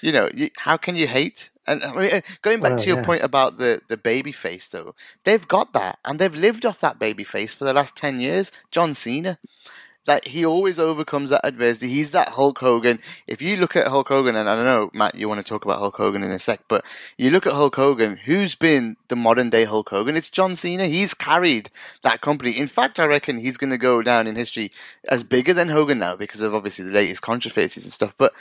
[0.00, 1.50] You know, you, how can you hate?
[1.66, 3.04] And I mean, uh, going back Well, to your yeah.
[3.04, 6.98] point about the the baby face, though, they've got that, and they've lived off that
[6.98, 8.50] baby face for the last ten years.
[8.72, 9.38] John Cena
[10.04, 11.88] that he always overcomes that adversity.
[11.88, 12.98] He's that Hulk Hogan.
[13.26, 15.64] If you look at Hulk Hogan, and I don't know, Matt, you want to talk
[15.64, 16.84] about Hulk Hogan in a sec, but
[17.16, 20.16] you look at Hulk Hogan, who's been the modern day Hulk Hogan?
[20.16, 20.86] It's John Cena.
[20.86, 21.70] He's carried
[22.02, 22.50] that company.
[22.52, 24.72] In fact, I reckon he's going to go down in history
[25.08, 28.14] as bigger than Hogan now because of obviously the latest controversies and stuff.
[28.18, 28.34] But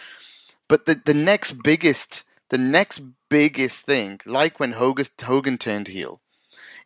[0.67, 6.21] but the the next biggest the next biggest thing, like when Hogan Hogan turned heel,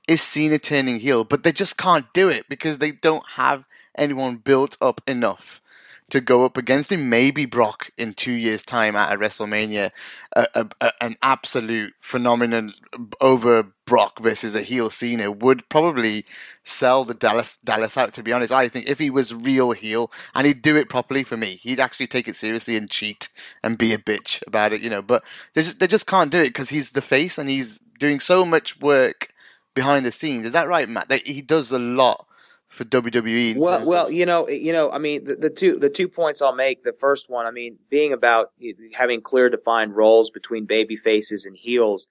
[0.07, 3.63] is Cena turning heel, but they just can't do it because they don't have
[3.97, 5.61] anyone built up enough
[6.09, 7.09] to go up against him.
[7.09, 9.91] Maybe Brock in two years' time at a WrestleMania,
[10.35, 12.73] a, a, a, an absolute phenomenon
[13.19, 16.25] over Brock versus a heel Cena would probably
[16.63, 18.13] sell the Dallas Dallas out.
[18.13, 21.23] To be honest, I think if he was real heel and he'd do it properly
[21.23, 23.29] for me, he'd actually take it seriously and cheat
[23.63, 25.01] and be a bitch about it, you know.
[25.01, 28.19] But they just, they just can't do it because he's the face and he's doing
[28.19, 29.29] so much work
[29.73, 30.45] behind the scenes.
[30.45, 31.11] Is that right, Matt?
[31.25, 32.27] He does a lot
[32.75, 33.55] for WWE.
[33.55, 36.41] Well, well, of- you know, you know, I mean, the, the two the two points
[36.41, 36.83] I'll make.
[36.83, 38.51] The first one, I mean, being about
[38.93, 42.07] having clear defined roles between baby faces and heels.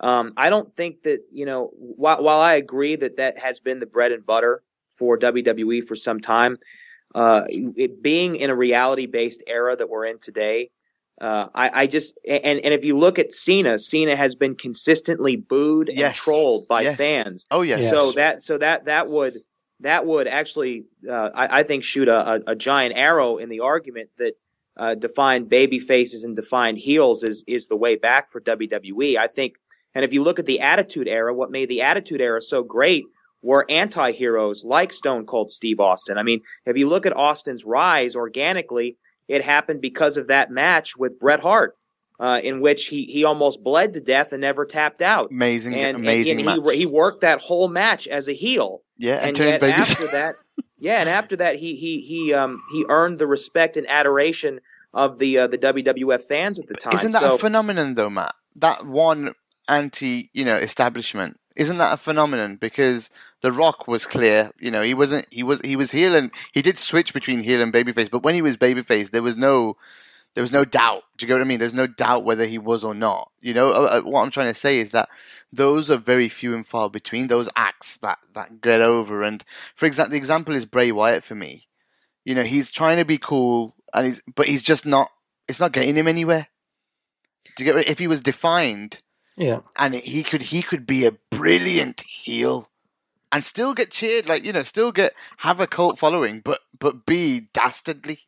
[0.00, 1.70] Um, I don't think that you know.
[1.74, 5.94] While while I agree that that has been the bread and butter for WWE for
[5.94, 6.58] some time,
[7.14, 10.70] uh, it being in a reality based era that we're in today,
[11.20, 15.36] uh, I, I, just and and if you look at Cena, Cena has been consistently
[15.36, 15.98] booed yes.
[15.98, 16.96] and trolled by yes.
[16.96, 17.46] fans.
[17.50, 17.90] Oh yes.
[17.90, 19.40] So that so that that would
[19.80, 24.10] that would actually uh, I, I, think shoot a, a, giant arrow in the argument
[24.18, 24.34] that
[24.76, 29.16] uh, defined baby faces and defined heels is is the way back for WWE.
[29.16, 29.54] I think,
[29.94, 33.04] and if you look at the Attitude Era, what made the Attitude Era so great
[33.40, 36.18] were anti-heroes like Stone Cold Steve Austin.
[36.18, 38.96] I mean, if you look at Austin's rise organically
[39.28, 41.76] it happened because of that match with Bret Hart,
[42.20, 45.30] uh, in which he, he almost bled to death and never tapped out.
[45.30, 46.40] Amazing, and, amazing.
[46.40, 48.82] And, and he he worked that whole match as a heel.
[48.96, 50.34] Yeah, and, and after that,
[50.78, 54.60] yeah, and after that, he he he um he earned the respect and adoration
[54.92, 56.94] of the uh, the WWF fans at the time.
[56.94, 58.34] Isn't that so, a phenomenon, though, Matt?
[58.56, 59.34] That one
[59.68, 61.38] anti, you know, establishment.
[61.56, 62.56] Isn't that a phenomenon?
[62.56, 64.52] Because the Rock was clear.
[64.58, 65.26] You know, he wasn't.
[65.30, 65.60] He was.
[65.62, 68.10] He was heel, and he did switch between heel and babyface.
[68.10, 69.76] But when he was babyface, there was no.
[70.38, 71.02] There was no doubt.
[71.16, 71.58] Do you get what I mean?
[71.58, 73.32] There's no doubt whether he was or not.
[73.40, 75.08] You know, uh, uh, what I'm trying to say is that
[75.52, 77.26] those are very few and far between.
[77.26, 79.24] Those acts that that get over.
[79.24, 81.66] And for example, the example is Bray Wyatt for me.
[82.24, 85.10] You know, he's trying to be cool, and he's but he's just not.
[85.48, 86.46] It's not getting him anywhere.
[87.56, 87.88] Do you get?
[87.88, 89.00] If he was defined,
[89.36, 92.70] yeah, and he could he could be a brilliant heel
[93.32, 97.06] and still get cheered, like you know, still get have a cult following, but but
[97.06, 98.27] be dastardly.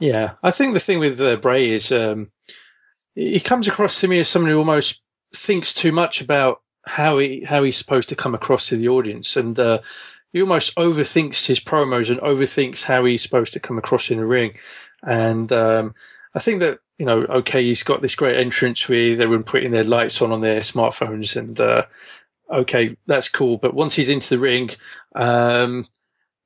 [0.00, 2.30] Yeah, I think the thing with uh, Bray is um,
[3.14, 5.02] he comes across to me as someone who almost
[5.34, 9.36] thinks too much about how he how he's supposed to come across to the audience,
[9.36, 9.78] and uh,
[10.32, 14.26] he almost overthinks his promos and overthinks how he's supposed to come across in the
[14.26, 14.54] ring.
[15.02, 15.94] And um,
[16.34, 19.84] I think that you know, okay, he's got this great entrance with everyone putting their
[19.84, 21.84] lights on on their smartphones and uh,
[22.50, 23.58] okay, that's cool.
[23.58, 24.70] But once he's into the ring,
[25.14, 25.88] um,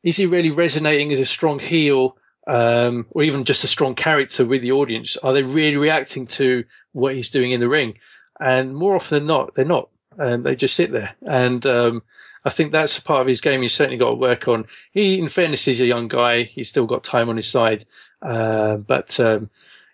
[0.02, 4.44] is he really resonating as a strong heel, um, or even just a strong character
[4.44, 5.16] with the audience?
[5.18, 7.98] Are they really reacting to what he's doing in the ring?
[8.40, 9.88] And more often than not, they're not.
[10.18, 11.14] And they just sit there.
[11.22, 12.02] And um,
[12.44, 14.66] I think that's part of his game he's certainly got to work on.
[14.92, 16.44] He, in fairness, he's a young guy.
[16.44, 17.86] He's still got time on his side.
[18.22, 19.50] Uh, but, um,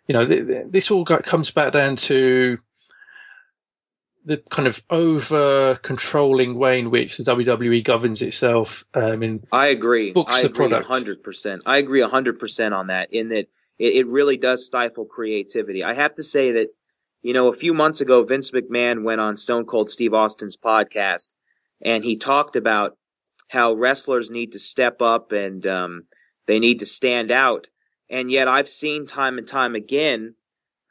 [0.07, 2.59] you know, th- th- this all got, comes back down to
[4.25, 8.85] the kind of over controlling way in which the WWE governs itself.
[8.95, 10.13] Um, in I agree.
[10.13, 11.63] Books I agree hundred percent.
[11.67, 13.13] I agree hundred percent on that.
[13.13, 13.47] In that
[13.79, 15.83] it, it really does stifle creativity.
[15.83, 16.69] I have to say that
[17.23, 21.29] you know a few months ago Vince McMahon went on Stone Cold Steve Austin's podcast
[21.83, 22.97] and he talked about
[23.49, 26.05] how wrestlers need to step up and um,
[26.47, 27.69] they need to stand out.
[28.09, 30.35] And yet I've seen time and time again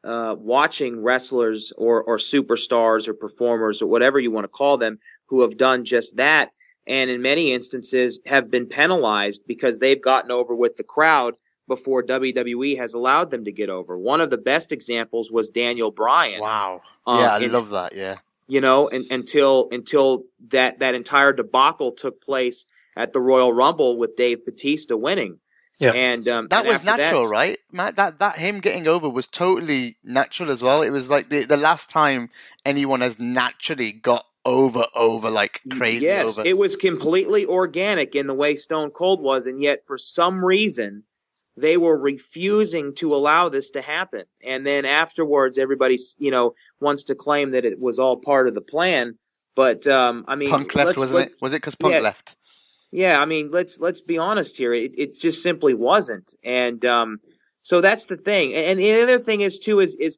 [0.03, 4.99] uh, watching wrestlers or, or superstars or performers or whatever you want to call them
[5.27, 6.51] who have done just that
[6.89, 11.35] and in many instances have been penalized because they've gotten over with the crowd
[11.67, 13.97] before WWE has allowed them to get over.
[13.97, 16.41] One of the best examples was Daniel Bryan.
[16.41, 16.81] Wow.
[17.05, 17.95] Um, yeah, I and, love that.
[17.95, 18.17] Yeah.
[18.47, 22.65] You know, and, until until that that entire debacle took place
[22.97, 25.37] at the Royal Rumble with Dave Batista winning.
[25.79, 25.91] Yeah.
[25.91, 27.95] And um, that and was natural, that, right, Matt?
[27.95, 30.81] That that him getting over was totally natural as well.
[30.81, 32.29] It was like the the last time
[32.65, 36.05] anyone has naturally got over over like crazy.
[36.05, 36.47] Yes, over.
[36.47, 41.03] it was completely organic in the way Stone Cold was, and yet for some reason
[41.55, 44.23] they were refusing to allow this to happen.
[44.43, 48.53] And then afterwards, everybody you know wants to claim that it was all part of
[48.53, 49.17] the plan.
[49.55, 51.35] But um, I mean, Punk left, wasn't it?
[51.41, 52.35] Was it because Punk yeah, left?
[52.91, 54.73] Yeah, I mean, let's let's be honest here.
[54.73, 57.19] It it just simply wasn't, and um,
[57.61, 58.53] so that's the thing.
[58.53, 60.17] And, and the other thing is too is is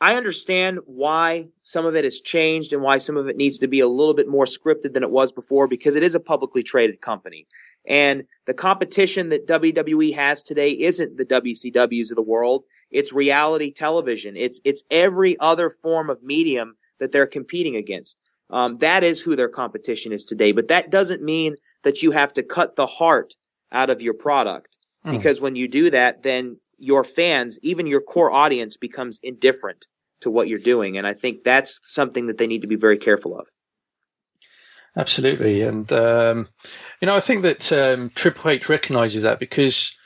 [0.00, 3.68] I understand why some of it has changed and why some of it needs to
[3.68, 6.62] be a little bit more scripted than it was before because it is a publicly
[6.62, 7.46] traded company.
[7.86, 12.64] And the competition that WWE has today isn't the WCWs of the world.
[12.90, 14.36] It's reality television.
[14.36, 18.20] It's it's every other form of medium that they're competing against.
[18.50, 20.52] Um, that is who their competition is today.
[20.52, 23.34] But that doesn't mean that you have to cut the heart
[23.72, 24.78] out of your product.
[25.04, 25.12] Mm.
[25.12, 29.86] Because when you do that, then your fans, even your core audience, becomes indifferent
[30.20, 30.96] to what you're doing.
[30.96, 33.48] And I think that's something that they need to be very careful of.
[34.96, 35.62] Absolutely.
[35.62, 36.48] And, um,
[37.00, 39.96] you know, I think that um, Triple H recognizes that because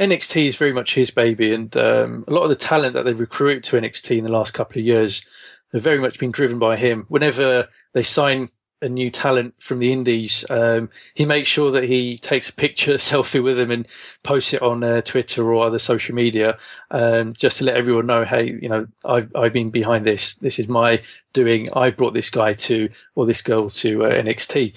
[0.00, 1.52] NXT is very much his baby.
[1.52, 4.54] And um, a lot of the talent that they've recruited to NXT in the last
[4.54, 5.24] couple of years
[5.72, 7.04] have very much been driven by him.
[7.08, 8.50] Whenever they sign
[8.80, 12.94] a new talent from the Indies, um, he makes sure that he takes a picture,
[12.96, 13.88] selfie with them, and
[14.22, 16.56] posts it on uh, Twitter or other social media,
[16.90, 20.36] um, just to let everyone know, hey, you know, I've I've been behind this.
[20.36, 21.02] This is my
[21.32, 21.68] doing.
[21.74, 24.76] I brought this guy to or this girl to uh, NXT.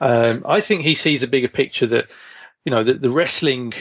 [0.00, 2.06] Um, I think he sees a bigger picture that,
[2.64, 3.74] you know, the, the wrestling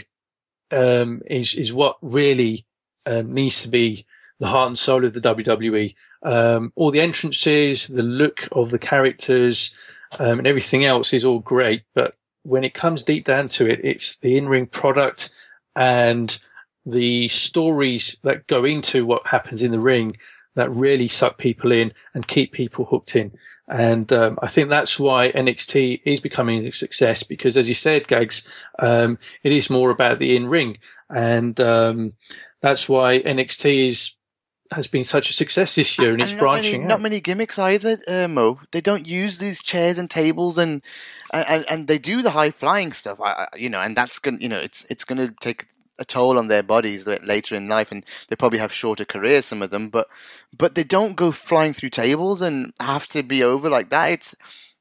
[0.71, 2.65] um, is is what really
[3.05, 4.05] um, needs to be
[4.39, 5.95] the heart and soul of the WWE.
[6.23, 9.71] Um, all the entrances, the look of the characters,
[10.19, 11.83] um, and everything else is all great.
[11.93, 15.31] But when it comes deep down to it, it's the in-ring product
[15.75, 16.37] and
[16.85, 20.17] the stories that go into what happens in the ring
[20.55, 23.31] that really suck people in and keep people hooked in.
[23.67, 28.07] And um, I think that's why NXT is becoming a success because, as you said,
[28.07, 28.43] Gags,
[28.79, 30.77] um, it is more about the in ring,
[31.09, 32.13] and um,
[32.61, 34.11] that's why NXT is
[34.71, 36.87] has been such a success this year, and, and it's branching many, out.
[36.87, 38.59] Not many gimmicks either, uh, Mo.
[38.71, 40.81] They don't use these chairs and tables, and
[41.33, 43.19] and, and they do the high flying stuff.
[43.19, 45.67] I, you know, and that's gonna, you know, it's it's going to take
[45.99, 49.61] a toll on their bodies later in life, and they probably have shorter careers, some
[49.61, 49.89] of them.
[49.89, 50.07] But
[50.57, 54.11] but they don't go flying through tables and have to be over like that.
[54.11, 54.35] It's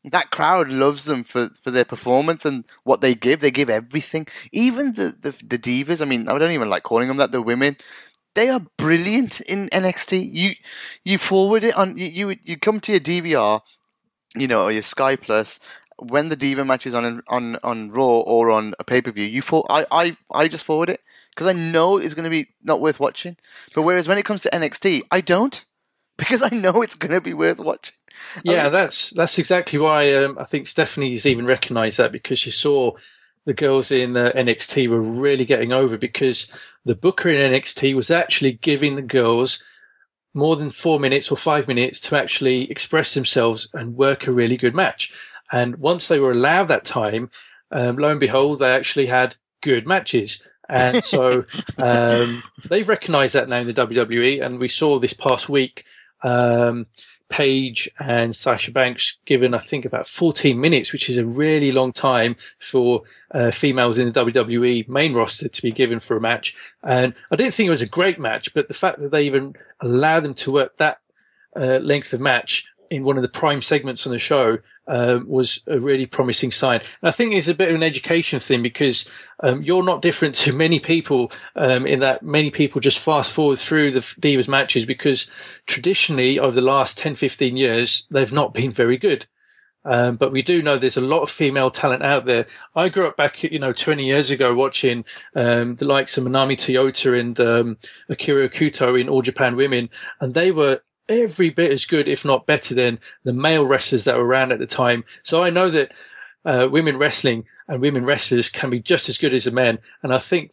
[0.05, 3.40] that crowd loves them for, for their performance and what they give.
[3.40, 4.26] They give everything.
[4.50, 6.00] Even the, the, the divas.
[6.00, 7.33] I mean, I don't even like calling them that.
[7.33, 7.76] The women
[8.34, 10.30] they are brilliant in NXT.
[10.32, 10.52] You
[11.04, 13.60] you forward it on you you, you come to your DVR,
[14.36, 15.60] you know, or your Sky Plus
[15.98, 19.24] when the Diva match is on on on Raw or on a pay per view.
[19.24, 22.48] You for I I I just forward it because I know it's going to be
[22.62, 23.36] not worth watching.
[23.74, 25.64] But whereas when it comes to NXT, I don't
[26.16, 27.94] because I know it's going to be worth watching.
[28.44, 32.50] Yeah, mean, that's that's exactly why um, I think Stephanie's even recognised that because she
[32.50, 32.92] saw
[33.46, 36.48] the girls in uh, NXT were really getting over because
[36.84, 39.62] the booker in NXT was actually giving the girls
[40.32, 44.56] more than four minutes or five minutes to actually express themselves and work a really
[44.56, 45.12] good match.
[45.52, 47.30] And once they were allowed that time,
[47.72, 50.40] um, lo and behold, they actually had good matches.
[50.68, 51.44] And so
[51.78, 54.44] um, they've recognised that now in the WWE.
[54.44, 55.84] And we saw this past week
[56.22, 56.86] um,
[57.30, 61.92] Paige and Sasha Banks given, I think, about 14 minutes, which is a really long
[61.92, 66.54] time for uh, females in the WWE main roster to be given for a match.
[66.82, 69.54] And I didn't think it was a great match, but the fact that they even
[69.80, 70.98] allowed them to work that
[71.56, 75.62] uh, length of match in one of the prime segments on the show um, was
[75.68, 76.81] a really promising sign.
[76.81, 79.09] And I think it's a bit of an education thing because
[79.42, 83.59] um, you're not different to many people um, in that many people just fast forward
[83.59, 85.29] through the Divas matches because
[85.66, 89.26] traditionally over the last 10, 15 years, they've not been very good.
[89.83, 92.46] Um, but we do know there's a lot of female talent out there.
[92.74, 96.53] I grew up back, you know, 20 years ago watching um, the likes of Manami
[96.53, 97.79] Toyota and um,
[98.11, 99.88] Akira Hokuto in All Japan Women,
[100.20, 104.16] and they were every bit as good, if not better, than the male wrestlers that
[104.16, 105.04] were around at the time.
[105.22, 105.92] So I know that
[106.44, 109.78] uh, women wrestling and women wrestlers can be just as good as the men.
[110.02, 110.52] And I think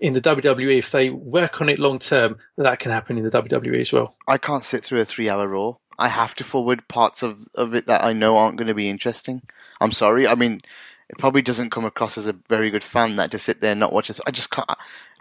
[0.00, 3.30] in the WWE, if they work on it long term, that can happen in the
[3.30, 4.16] WWE as well.
[4.26, 5.74] I can't sit through a three hour Raw.
[5.98, 8.90] I have to forward parts of, of it that I know aren't going to be
[8.90, 9.42] interesting.
[9.80, 10.28] I'm sorry.
[10.28, 10.60] I mean,
[11.08, 13.80] it probably doesn't come across as a very good fan that to sit there and
[13.80, 14.20] not watch it.
[14.26, 14.68] I just can't.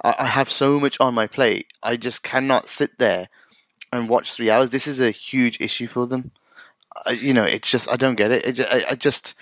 [0.04, 1.68] I have so much on my plate.
[1.82, 3.30] I just cannot sit there
[3.96, 4.70] and watch three hours.
[4.70, 6.32] This is a huge issue for them.
[7.06, 8.60] I, you know, it's just I don't get it.
[8.60, 9.36] it I, I, just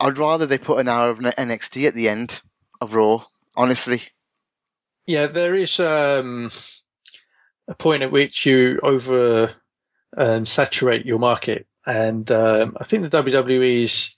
[0.00, 2.40] I'd rather they put an hour of NXT at the end
[2.80, 3.26] of Raw.
[3.56, 4.02] Honestly.
[5.06, 6.50] Yeah, there is um,
[7.68, 9.54] a point at which you over
[10.16, 14.14] um, saturate your market, and um, I think the WWE is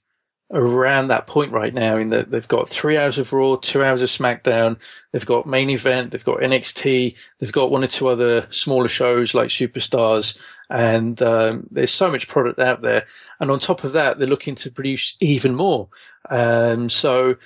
[0.52, 4.02] around that point right now in that they've got three hours of Raw, two hours
[4.02, 4.76] of SmackDown,
[5.12, 9.34] they've got main event, they've got NXT, they've got one or two other smaller shows
[9.34, 10.36] like Superstars,
[10.70, 13.06] and um, there's so much product out there.
[13.40, 15.88] And on top of that, they're looking to produce even more.
[16.30, 17.36] Um, so,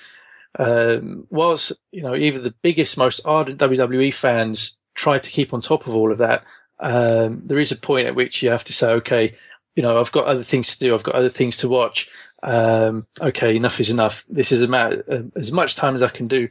[0.59, 5.61] um, whilst you know even the biggest, most ardent WWE fans try to keep on
[5.61, 6.43] top of all of that,
[6.79, 9.35] um, there is a point at which you have to say, okay,
[9.75, 12.09] you know, I've got other things to do, I've got other things to watch
[12.43, 14.25] um, okay, enough is enough.
[14.29, 16.49] This is about uh, as much time as I can do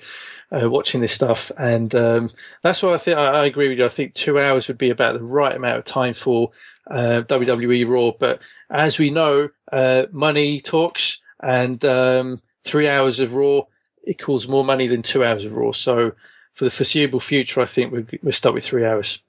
[0.52, 2.30] uh, watching this stuff, and um,
[2.62, 3.86] that's why I think I, I, agree with you.
[3.86, 6.50] I think two hours would be about the right amount of time for
[6.90, 8.12] uh, WWE Raw.
[8.18, 13.62] But as we know, uh, money talks, and um, three hours of Raw
[14.06, 15.72] equals more money than two hours of Raw.
[15.72, 16.12] So
[16.54, 19.20] for the foreseeable future, I think we're, we're stuck with three hours.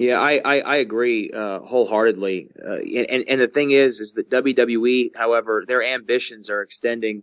[0.00, 2.48] Yeah, I, I, I agree uh, wholeheartedly.
[2.58, 2.78] Uh,
[3.10, 7.22] and, and the thing is, is that WWE, however, their ambitions are extending,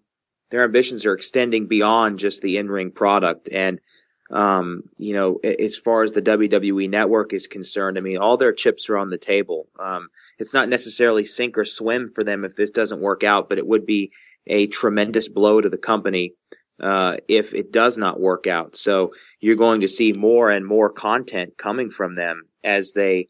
[0.52, 3.50] their ambitions are extending beyond just the in-ring product.
[3.52, 3.82] And
[4.30, 8.54] um, you know, as far as the WWE network is concerned, I mean, all their
[8.54, 9.68] chips are on the table.
[9.80, 13.58] Um, it's not necessarily sink or swim for them if this doesn't work out, but
[13.58, 14.12] it would be
[14.46, 16.34] a tremendous blow to the company
[16.82, 18.76] uh, if it does not work out.
[18.76, 23.28] So you're going to see more and more content coming from them as they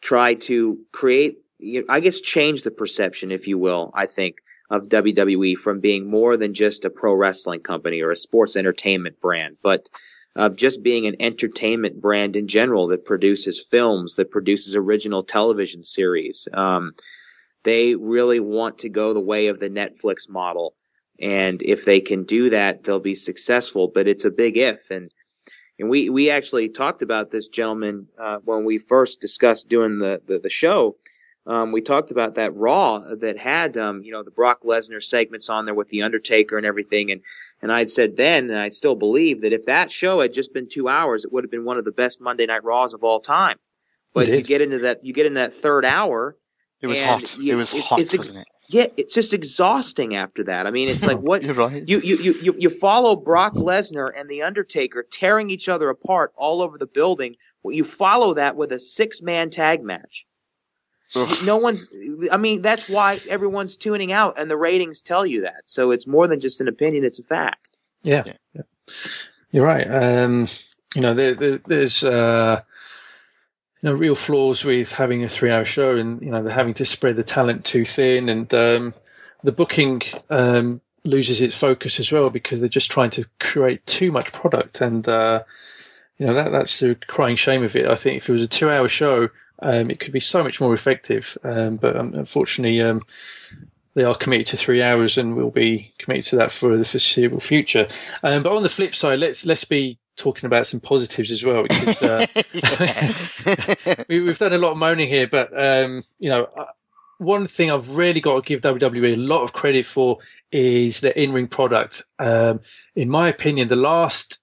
[0.00, 1.38] try to create,
[1.88, 4.38] I guess, change the perception, if you will, I think,
[4.70, 9.20] of WWE from being more than just a pro wrestling company or a sports entertainment
[9.20, 9.88] brand, but
[10.36, 15.82] of just being an entertainment brand in general that produces films, that produces original television
[15.82, 16.46] series.
[16.52, 16.92] Um,
[17.64, 20.74] they really want to go the way of the Netflix model.
[21.20, 24.90] And if they can do that, they'll be successful, but it's a big if.
[24.90, 25.10] And,
[25.78, 30.22] and we, we actually talked about this gentleman, uh, when we first discussed doing the,
[30.26, 30.96] the, the show
[31.48, 35.48] um, we talked about that Raw that had, um, you know, the Brock Lesnar segments
[35.48, 37.22] on there with the Undertaker and everything, and
[37.62, 40.68] and I'd said then, and I still believe that if that show had just been
[40.68, 43.18] two hours, it would have been one of the best Monday Night Raws of all
[43.18, 43.56] time.
[44.12, 46.36] But you get into that, you get in that third hour.
[46.82, 47.38] It was hot.
[47.38, 48.48] You, it was it, hot, it's, wasn't it?
[48.70, 50.66] Yeah, it's just exhausting after that.
[50.66, 51.88] I mean, it's like what You're right.
[51.88, 56.60] you, you you you follow Brock Lesnar and the Undertaker tearing each other apart all
[56.60, 57.36] over the building.
[57.64, 60.26] You follow that with a six man tag match
[61.44, 61.92] no one's
[62.30, 66.06] i mean that's why everyone's tuning out and the ratings tell you that so it's
[66.06, 68.22] more than just an opinion it's a fact yeah,
[68.54, 68.62] yeah.
[69.50, 70.46] you're right um,
[70.94, 72.60] you know there, there, there's uh,
[73.80, 76.74] you know real flaws with having a three hour show and you know they're having
[76.74, 78.94] to spread the talent too thin and um,
[79.44, 84.10] the booking um, loses its focus as well because they're just trying to create too
[84.10, 85.42] much product and uh,
[86.18, 88.48] you know that that's the crying shame of it i think if it was a
[88.48, 89.28] two hour show
[89.60, 91.36] um, it could be so much more effective.
[91.42, 93.02] Um, but unfortunately, um,
[93.94, 97.40] they are committed to three hours, and will be committed to that for the foreseeable
[97.40, 97.88] future.
[98.22, 101.62] Um, but on the flip side, let's let's be talking about some positives as well,
[101.62, 102.26] because uh,
[104.08, 105.26] we, have done a lot of moaning here.
[105.26, 106.66] But um, you know, uh,
[107.18, 110.18] one thing I've really got to give WWE a lot of credit for
[110.52, 112.04] is their in-ring product.
[112.20, 114.38] in my opinion, the last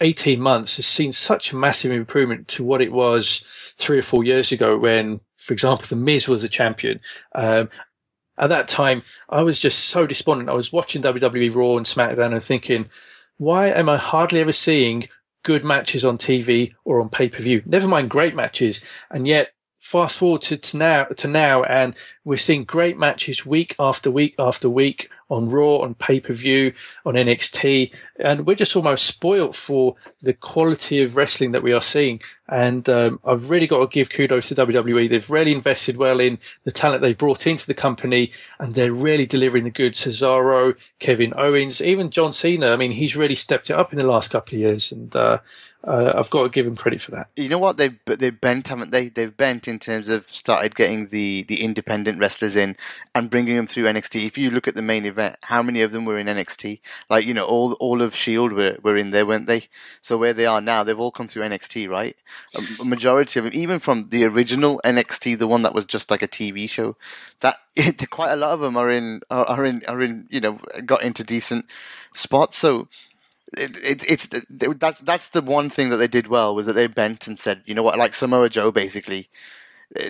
[0.00, 3.44] 18 months has seen such a massive improvement to what it was
[3.78, 7.00] three or four years ago when, for example, The Miz was the champion.
[7.34, 7.68] Um,
[8.38, 10.48] at that time, I was just so despondent.
[10.48, 12.88] I was watching WWE Raw and SmackDown and thinking,
[13.38, 15.08] why am I hardly ever seeing
[15.44, 17.62] good matches on TV or on pay per view?
[17.64, 18.80] Never mind great matches.
[19.10, 23.74] And yet fast forward to, to now to now and we're seeing great matches week
[23.78, 26.72] after week after week on Raw, on pay per view,
[27.04, 31.82] on NXT, and we're just almost spoilt for the quality of wrestling that we are
[31.82, 32.20] seeing.
[32.48, 35.10] And um, I've really got to give kudos to WWE.
[35.10, 39.26] They've really invested well in the talent they brought into the company, and they're really
[39.26, 40.00] delivering the goods.
[40.00, 42.70] Cesaro, Kevin Owens, even John Cena.
[42.70, 45.38] I mean, he's really stepped it up in the last couple of years, and uh,
[45.84, 47.28] uh, I've got to give him credit for that.
[47.36, 49.08] You know what they've they've bent, haven't they?
[49.08, 52.76] They've bent in terms of started getting the the independent wrestlers in
[53.14, 54.26] and bringing them through NXT.
[54.26, 56.80] If you look at the main event, how many of them were in NXT?
[57.08, 59.68] Like you know, all all of Shield were were in there, weren't they?
[60.00, 62.16] So where they are now, they've all come through NXT, right?
[62.80, 66.22] A majority of them, even from the original NXT, the one that was just like
[66.22, 66.96] a TV show,
[67.38, 67.60] that
[68.10, 71.04] quite a lot of them are in are, are in are in you know got
[71.04, 71.66] into decent
[72.14, 72.56] spots.
[72.56, 72.88] So
[73.56, 76.86] it, it, it's that's that's the one thing that they did well was that they
[76.86, 79.30] bent and said, you know what, like Samoa Joe, basically,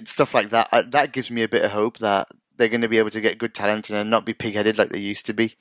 [0.04, 0.68] stuff like that.
[0.90, 3.38] That gives me a bit of hope that they're going to be able to get
[3.38, 5.56] good talent and not be pig-headed like they used to be.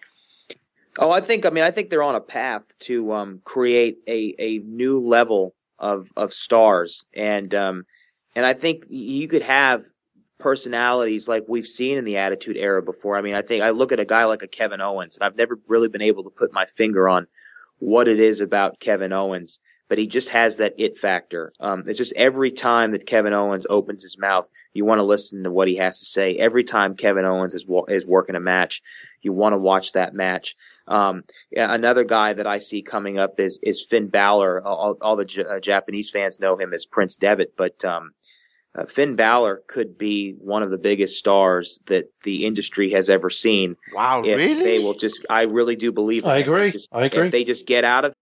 [0.99, 4.33] Oh, I think I mean I think they're on a path to um, create a
[4.39, 7.83] a new level of of stars, and um,
[8.35, 9.85] and I think you could have
[10.39, 13.17] personalities like we've seen in the Attitude Era before.
[13.17, 15.37] I mean, I think I look at a guy like a Kevin Owens, and I've
[15.37, 17.27] never really been able to put my finger on
[17.79, 19.59] what it is about Kevin Owens,
[19.89, 21.53] but he just has that it factor.
[21.59, 25.43] Um, it's just every time that Kevin Owens opens his mouth, you want to listen
[25.43, 26.35] to what he has to say.
[26.35, 28.81] Every time Kevin Owens is is working a match,
[29.21, 30.55] you want to watch that match.
[30.87, 31.23] Um,
[31.55, 34.63] another guy that I see coming up is is Finn Balor.
[34.65, 38.11] All, all the J- uh, Japanese fans know him as Prince Devitt, but um,
[38.77, 43.29] uh, Finn Balor could be one of the biggest stars that the industry has ever
[43.29, 43.75] seen.
[43.93, 44.63] Wow, really?
[44.63, 45.25] They will just.
[45.29, 46.25] I really do believe.
[46.25, 46.71] I agree.
[46.71, 47.25] Just, I agree.
[47.25, 48.13] If they just get out of.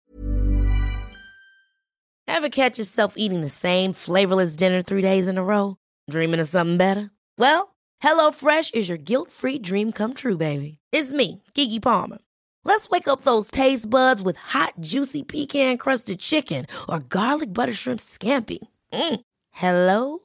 [2.27, 5.77] Ever catch yourself eating the same flavorless dinner three days in a row,
[6.09, 7.11] dreaming of something better?
[7.37, 10.79] Well, HelloFresh is your guilt-free dream come true, baby.
[10.91, 12.17] It's me, Keke Palmer.
[12.63, 17.99] Let's wake up those taste buds with hot, juicy pecan-crusted chicken or garlic butter shrimp
[17.99, 18.57] scampi.
[18.91, 19.19] Mm.
[19.51, 20.24] Hello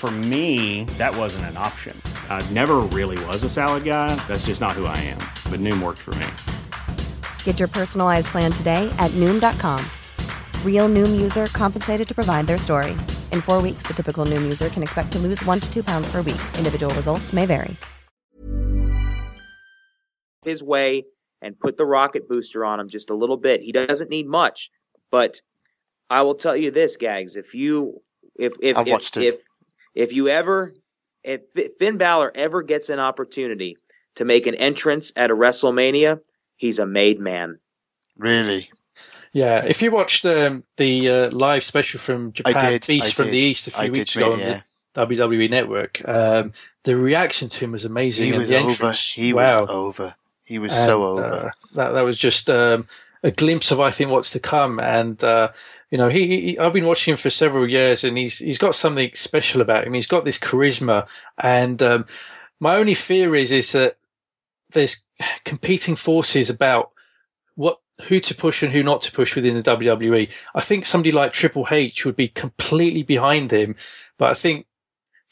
[0.00, 1.94] For me, that wasn't an option.
[2.30, 4.14] I never really was a salad guy.
[4.26, 5.18] That's just not who I am.
[5.52, 6.26] But Noom worked for me.
[7.44, 9.84] Get your personalized plan today at Noom.com.
[10.64, 12.92] Real Noom user compensated to provide their story.
[13.30, 16.10] In four weeks, the typical Noom user can expect to lose one to two pounds
[16.10, 16.40] per week.
[16.56, 17.76] Individual results may vary.
[20.46, 21.04] His way
[21.42, 23.62] and put the rocket booster on him just a little bit.
[23.62, 24.70] He doesn't need much,
[25.10, 25.42] but
[26.08, 27.36] I will tell you this, Gags.
[27.36, 28.00] If you,
[28.38, 29.24] if if I've if, watched it.
[29.24, 29.49] if
[29.94, 30.74] if you ever,
[31.24, 31.42] if
[31.78, 33.76] Finn Balor ever gets an opportunity
[34.16, 36.20] to make an entrance at a WrestleMania,
[36.56, 37.58] he's a made man.
[38.16, 38.70] Really?
[39.32, 43.26] Yeah, if you watched um, the uh, live special from Japan, did, Beast I from
[43.26, 43.34] did.
[43.34, 44.62] the East, a few I weeks ago on yeah.
[44.94, 48.24] the WWE Network, um, the reaction to him was amazing.
[48.24, 48.92] He was the over.
[48.92, 49.60] He wow.
[49.60, 50.14] was over.
[50.44, 51.24] He was And, so over.
[51.24, 52.88] uh, that that was just um,
[53.22, 54.80] a glimpse of I think what's to come.
[54.80, 55.50] And uh,
[55.90, 58.74] you know, he, he I've been watching him for several years, and he's he's got
[58.74, 59.94] something special about him.
[59.94, 61.06] He's got this charisma,
[61.38, 62.06] and um,
[62.60, 63.96] my only fear is is that
[64.72, 65.04] there's
[65.44, 66.92] competing forces about
[67.56, 70.30] what who to push and who not to push within the WWE.
[70.54, 73.74] I think somebody like Triple H would be completely behind him,
[74.16, 74.66] but I think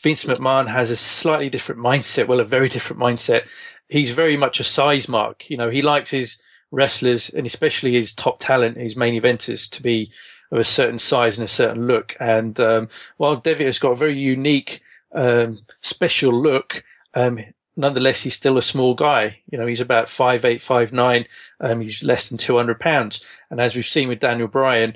[0.03, 2.27] Vince McMahon has a slightly different mindset.
[2.27, 3.43] Well, a very different mindset.
[3.89, 5.49] He's very much a size mark.
[5.49, 6.39] You know, he likes his
[6.71, 10.13] wrestlers and especially his top talent, his main eventers, to be
[10.51, 12.15] of a certain size and a certain look.
[12.21, 14.81] And um, while Devitt has got a very unique,
[15.13, 16.85] um, special look,
[17.15, 17.41] um,
[17.77, 19.39] nonetheless, he's still a small guy.
[19.51, 21.27] You know, he's about five eight, five nine.
[21.61, 23.21] Um, he's less than 200 pounds.
[23.51, 24.95] And as we've seen with Daniel Bryan,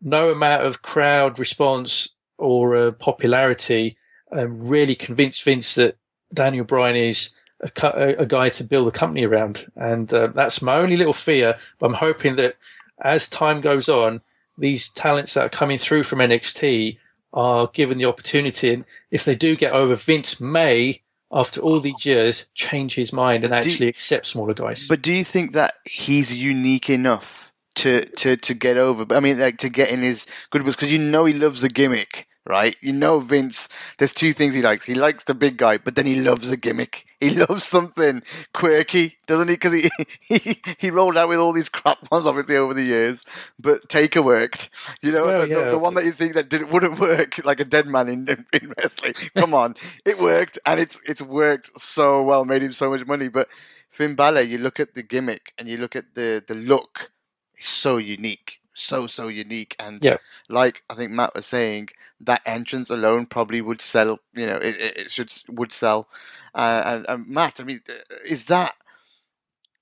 [0.00, 3.96] no amount of crowd response or uh, popularity
[4.32, 5.96] um, really convinced Vince that
[6.32, 7.30] Daniel Bryan is
[7.60, 9.70] a, a guy to build a company around.
[9.76, 11.58] And uh, that's my only little fear.
[11.78, 12.56] But I'm hoping that
[13.00, 14.20] as time goes on,
[14.58, 16.98] these talents that are coming through from NXT
[17.32, 18.72] are given the opportunity.
[18.74, 21.00] And if they do get over, Vince may,
[21.32, 24.86] after all these years, change his mind and Do you- actually accept smaller guys.
[24.88, 29.06] But do you think that he's unique enough to to to get over?
[29.14, 31.70] I mean, like to get in his good books because you know he loves the
[31.70, 32.76] gimmick, right?
[32.80, 33.68] You know Vince.
[33.98, 34.84] There's two things he likes.
[34.84, 37.06] He likes the big guy, but then he loves a gimmick.
[37.20, 38.22] He loves something
[38.52, 39.54] quirky, doesn't he?
[39.54, 39.90] Because he,
[40.20, 43.24] he he rolled out with all these crap ones, obviously over the years.
[43.58, 44.70] But Taker worked.
[45.02, 45.70] You know, Well, the, the- yeah.
[45.70, 48.72] the one that you think that didn't wouldn't work, like a dead man in in
[48.78, 49.14] wrestling.
[49.36, 49.74] Come on,
[50.04, 53.28] it worked, and it's it's worked so well, made him so much money.
[53.28, 53.48] But
[53.90, 57.10] Finn Balor, you look at the gimmick and you look at the the look,
[57.54, 60.18] it's so unique, so so unique, and Yeah.
[60.48, 64.20] like I think Matt was saying, that entrance alone probably would sell.
[64.34, 66.08] You know, it, it it should would sell.
[66.54, 67.94] Uh, and, and Matt, I mean, uh,
[68.24, 68.74] is that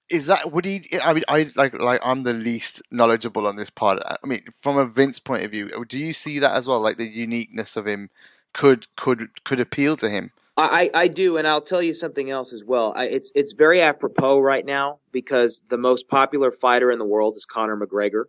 [0.09, 0.89] is that would he?
[1.03, 4.03] I mean, I like like I'm the least knowledgeable on this part.
[4.05, 6.81] I mean, from a Vince point of view, do you see that as well?
[6.81, 8.11] Like the uniqueness of him
[8.53, 10.33] could could could appeal to him.
[10.57, 12.93] I, I do, and I'll tell you something else as well.
[12.95, 17.35] I, it's it's very apropos right now because the most popular fighter in the world
[17.35, 18.25] is Conor McGregor.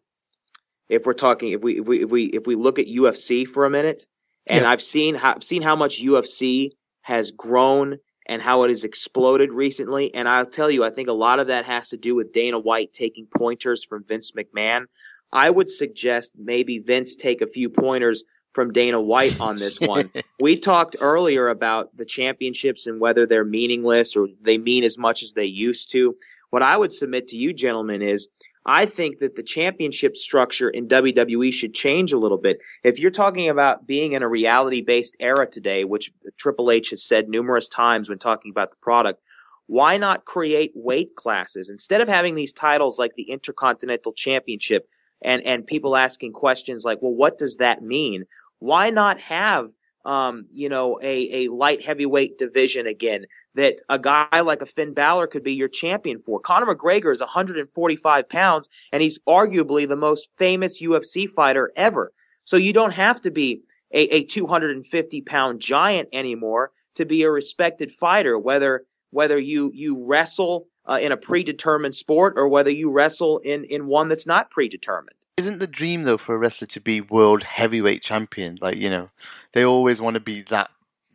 [0.91, 3.65] If we're talking, if we if we if we if we look at UFC for
[3.65, 4.05] a minute,
[4.45, 4.69] and Yeah.
[4.69, 6.71] I've seen how I've seen how much UFC
[7.01, 11.13] has grown and how it has exploded recently, and I'll tell you, I think a
[11.13, 14.85] lot of that has to do with Dana White taking pointers from Vince McMahon.
[15.31, 20.11] I would suggest maybe Vince take a few pointers from Dana White on this one.
[20.41, 25.23] we talked earlier about the championships and whether they're meaningless or they mean as much
[25.23, 26.15] as they used to.
[26.49, 28.27] What I would submit to you, gentlemen, is
[28.65, 32.61] I think that the championship structure in WWE should change a little bit.
[32.83, 37.03] If you're talking about being in a reality based era today, which Triple H has
[37.03, 39.21] said numerous times when talking about the product,
[39.65, 44.87] why not create weight classes instead of having these titles like the Intercontinental Championship
[45.23, 48.25] and and people asking questions like, well, what does that mean?
[48.59, 49.69] Why not have
[50.05, 53.25] um, you know, a, a light heavyweight division again
[53.55, 56.39] that a guy like a Finn Balor could be your champion for.
[56.39, 62.11] Conor McGregor is 145 pounds and he's arguably the most famous UFC fighter ever.
[62.43, 63.61] So you don't have to be
[63.93, 70.03] a, a 250 pound giant anymore to be a respected fighter, whether whether you you
[70.05, 74.49] wrestle uh, in a predetermined sport or whether you wrestle in in one that's not
[74.49, 75.15] predetermined.
[75.37, 78.57] Isn't the dream though for a wrestler to be world heavyweight champion?
[78.61, 79.09] Like you know,
[79.53, 80.69] they always want to be that.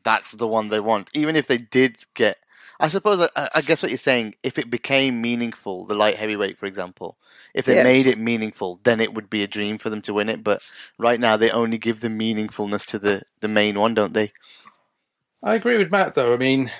[0.04, 2.38] That's the one they want, even if they did get.
[2.80, 4.34] I suppose I, I guess what you're saying.
[4.42, 7.18] If it became meaningful, the light heavyweight, for example,
[7.54, 7.76] if they Yes.
[7.76, 10.44] made it meaningful, then it would be a dream for them to win it.
[10.44, 10.62] But
[10.98, 14.32] right now, they only give the meaningfulness to the the main one, don't they?
[15.42, 16.34] I agree with Matt, though.
[16.34, 16.70] I mean,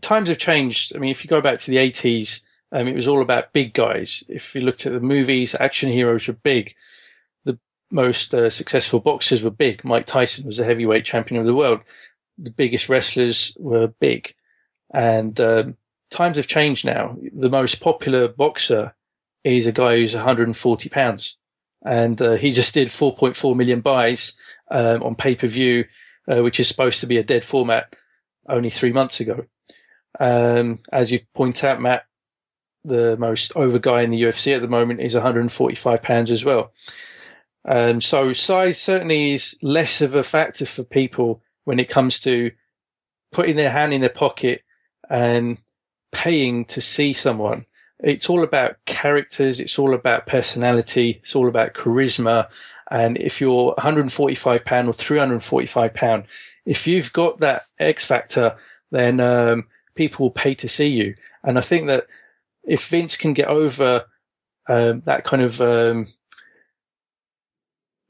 [0.00, 0.94] times have changed.
[0.94, 2.40] I mean, if you go back to the 80s,
[2.72, 4.24] um, it was all about big guys.
[4.28, 6.74] If you looked at the movies, action heroes were big.
[7.90, 9.84] Most uh, successful boxers were big.
[9.84, 11.80] Mike Tyson was a heavyweight champion of the world.
[12.38, 14.34] The biggest wrestlers were big.
[14.92, 15.76] And um,
[16.10, 17.16] times have changed now.
[17.32, 18.94] The most popular boxer
[19.44, 21.36] is a guy who's 140 pounds.
[21.84, 24.34] And uh, he just did 4.4 million buys
[24.70, 25.84] um, on pay per view
[26.30, 27.94] uh, which is supposed to be a dead format
[28.48, 29.46] only three months ago.
[30.18, 32.04] Um, as you point out, Matt,
[32.84, 36.72] the most over guy in the UFC at the moment is 145 pounds as well.
[37.64, 42.50] Um, so size certainly is less of a factor for people when it comes to
[43.32, 44.62] putting their hand in their pocket
[45.08, 45.58] and
[46.12, 47.66] paying to see someone.
[48.00, 49.60] It's all about characters.
[49.60, 51.20] It's all about personality.
[51.22, 52.48] It's all about charisma.
[52.90, 56.24] And if you're 145 pound or 345 pound,
[56.64, 58.56] if you've got that X factor,
[58.90, 61.14] then um, people will pay to see you.
[61.44, 62.06] And I think that
[62.64, 64.04] if Vince can get over
[64.68, 66.08] um, that kind of um,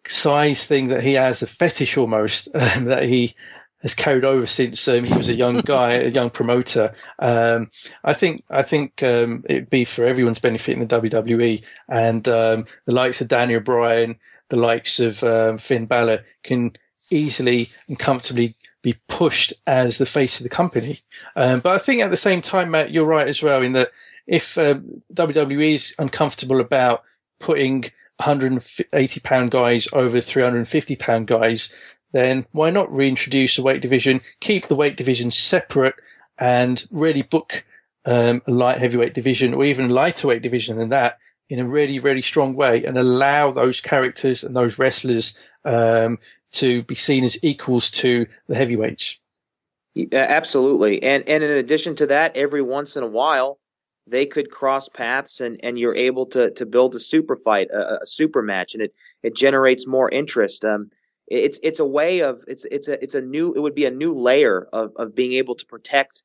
[0.06, 3.34] size thing that he has, a fetish almost um, that he
[3.82, 6.94] has carried over since um, he was a young guy, a young promoter.
[7.18, 7.70] Um,
[8.04, 12.66] I think I think um, it'd be for everyone's benefit in the WWE, and um,
[12.86, 16.72] the likes of Daniel Bryan, the likes of um, Finn Balor can
[17.10, 21.00] easily and comfortably be pushed as the face of the company.
[21.36, 23.90] Um, but I think at the same time, Matt, you're right as well in that
[24.26, 27.02] if um, WWE is uncomfortable about
[27.40, 27.90] putting
[28.20, 31.70] 180 pound guys over 350 pound guys,
[32.12, 35.94] then why not reintroduce a weight division, keep the weight division separate,
[36.38, 37.64] and really book
[38.04, 41.18] um, a light heavyweight division or even lighter weight division than that
[41.48, 46.18] in a really, really strong way, and allow those characters and those wrestlers um,
[46.52, 49.18] to be seen as equals to the heavyweights.
[49.94, 51.02] Yeah, absolutely.
[51.02, 53.58] And and in addition to that, every once in a while,
[54.10, 58.02] they could cross paths, and, and you're able to to build a super fight, a,
[58.02, 60.64] a super match, and it it generates more interest.
[60.64, 60.88] Um,
[61.28, 63.90] it's it's a way of it's it's a it's a new it would be a
[63.90, 66.22] new layer of of being able to protect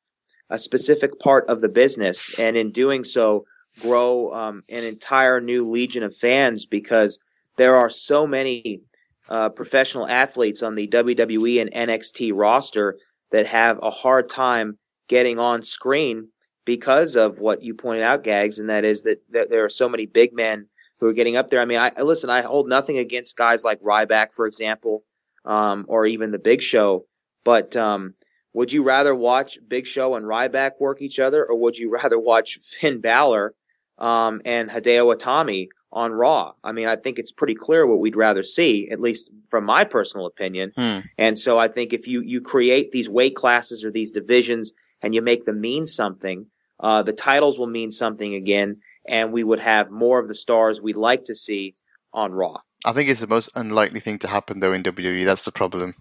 [0.50, 3.44] a specific part of the business, and in doing so,
[3.80, 7.18] grow um, an entire new legion of fans because
[7.56, 8.80] there are so many
[9.28, 12.98] uh, professional athletes on the WWE and NXT roster
[13.30, 14.78] that have a hard time
[15.08, 16.28] getting on screen
[16.66, 19.88] because of what you pointed out, Gags, and that is that, that there are so
[19.88, 20.66] many big men
[20.98, 21.60] who are getting up there.
[21.60, 22.28] I mean, I listen.
[22.28, 25.04] I hold nothing against guys like Ryback, for example,
[25.46, 27.06] um, or even the Big Show.
[27.44, 28.14] But um,
[28.52, 32.18] would you rather watch Big Show and Ryback work each other, or would you rather
[32.18, 33.54] watch Finn Balor
[33.98, 36.52] um, and Hideo Itami on Raw?
[36.64, 39.84] I mean, I think it's pretty clear what we'd rather see, at least from my
[39.84, 40.72] personal opinion.
[40.74, 41.00] Hmm.
[41.16, 45.14] And so I think if you you create these weight classes or these divisions and
[45.14, 46.46] you make them mean something,
[46.80, 50.80] uh, the titles will mean something again, and we would have more of the stars
[50.80, 51.74] we'd like to see
[52.12, 52.58] on Raw.
[52.84, 55.24] I think it's the most unlikely thing to happen though in WWE.
[55.24, 55.94] That's the problem.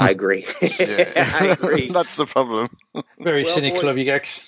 [0.00, 0.44] I agree.
[0.62, 1.88] I agree.
[1.92, 2.68] That's the problem.
[3.20, 4.40] Very Well, cynical boys- of you, Gags.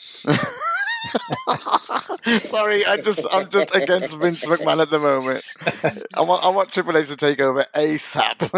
[2.42, 5.44] Sorry, I just I'm just against Vince McMahon at the moment.
[6.16, 8.50] I want I want Triple H to take over ASAP.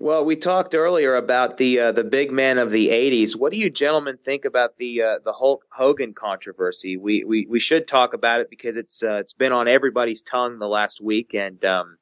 [0.00, 3.34] Well, we talked earlier about the uh, the big man of the '80s.
[3.34, 6.96] What do you gentlemen think about the uh, the Hulk Hogan controversy?
[6.96, 10.60] We, we we should talk about it because it's uh, it's been on everybody's tongue
[10.60, 11.98] the last week, and um,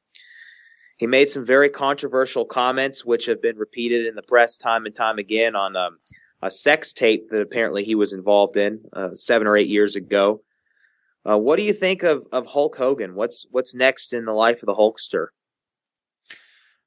[0.98, 4.94] he made some very controversial comments, which have been repeated in the press time and
[4.94, 5.96] time again on um,
[6.42, 10.42] a sex tape that apparently he was involved in uh, seven or eight years ago.
[11.24, 13.14] Uh, what do you think of, of Hulk Hogan?
[13.14, 15.28] What's what's next in the life of the Hulkster?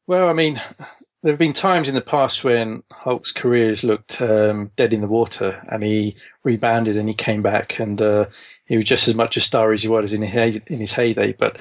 [0.09, 0.59] Well, I mean,
[1.21, 5.01] there have been times in the past when Hulk's career has looked um, dead in
[5.01, 8.25] the water, and he rebounded and he came back, and uh,
[8.65, 11.33] he was just as much a star as he was in his, in his heyday.
[11.33, 11.59] But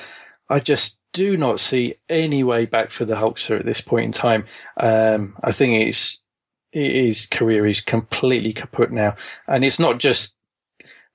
[0.48, 4.12] I just do not see any way back for the Hulkster at this point in
[4.12, 4.46] time.
[4.78, 6.22] Um, I think it's
[6.72, 9.14] his career is completely kaput now,
[9.46, 10.32] and it's not just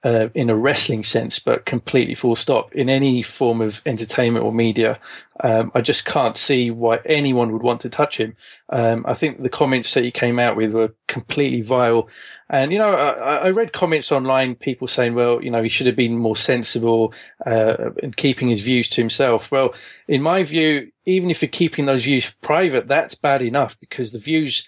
[0.04, 4.54] uh, in a wrestling sense, but completely full stop in any form of entertainment or
[4.54, 5.00] media.
[5.42, 8.36] Um, I just can't see why anyone would want to touch him.
[8.70, 12.10] Um, I think the comments that he came out with were completely vile.
[12.50, 15.88] And, you know, I, I, read comments online, people saying, well, you know, he should
[15.88, 17.14] have been more sensible
[17.46, 19.52] uh, in keeping his views to himself.
[19.52, 19.74] Well,
[20.08, 24.20] in my view, even if you're keeping those views private, that's bad enough because the
[24.20, 24.68] views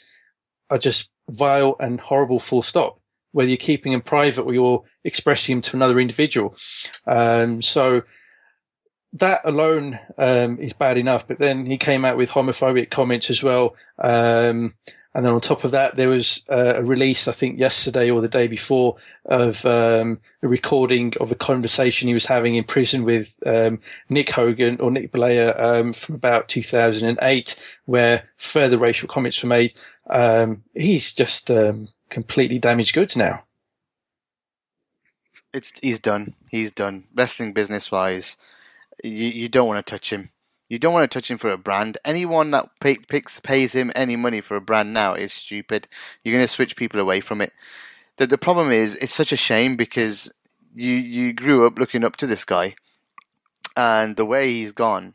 [0.69, 2.99] are just vile and horrible full stop
[3.35, 6.55] whether you're keeping them private or you're expressing them to another individual.
[7.05, 8.03] Um, so
[9.11, 11.27] that alone um, is bad enough.
[11.27, 13.75] But then he came out with homophobic comments as well.
[13.99, 14.75] Um,
[15.13, 18.21] and then on top of that, there was uh, a release, I think yesterday or
[18.21, 23.03] the day before, of um, a recording of a conversation he was having in prison
[23.03, 29.43] with um, Nick Hogan or Nick Bollea um, from about 2008, where further racial comments
[29.43, 29.73] were made.
[30.09, 33.43] Um, he's just um, completely damaged goods now.
[35.53, 36.35] It's he's done.
[36.49, 37.05] He's done.
[37.15, 38.37] Wrestling business wise,
[39.03, 40.31] you you don't want to touch him.
[40.67, 41.97] You don't want to touch him for a brand.
[42.03, 45.87] Anyone that pay, picks pays him any money for a brand now is stupid.
[46.23, 47.53] You're going to switch people away from it.
[48.17, 50.31] The the problem is it's such a shame because
[50.73, 52.75] you you grew up looking up to this guy,
[53.77, 55.13] and the way he's gone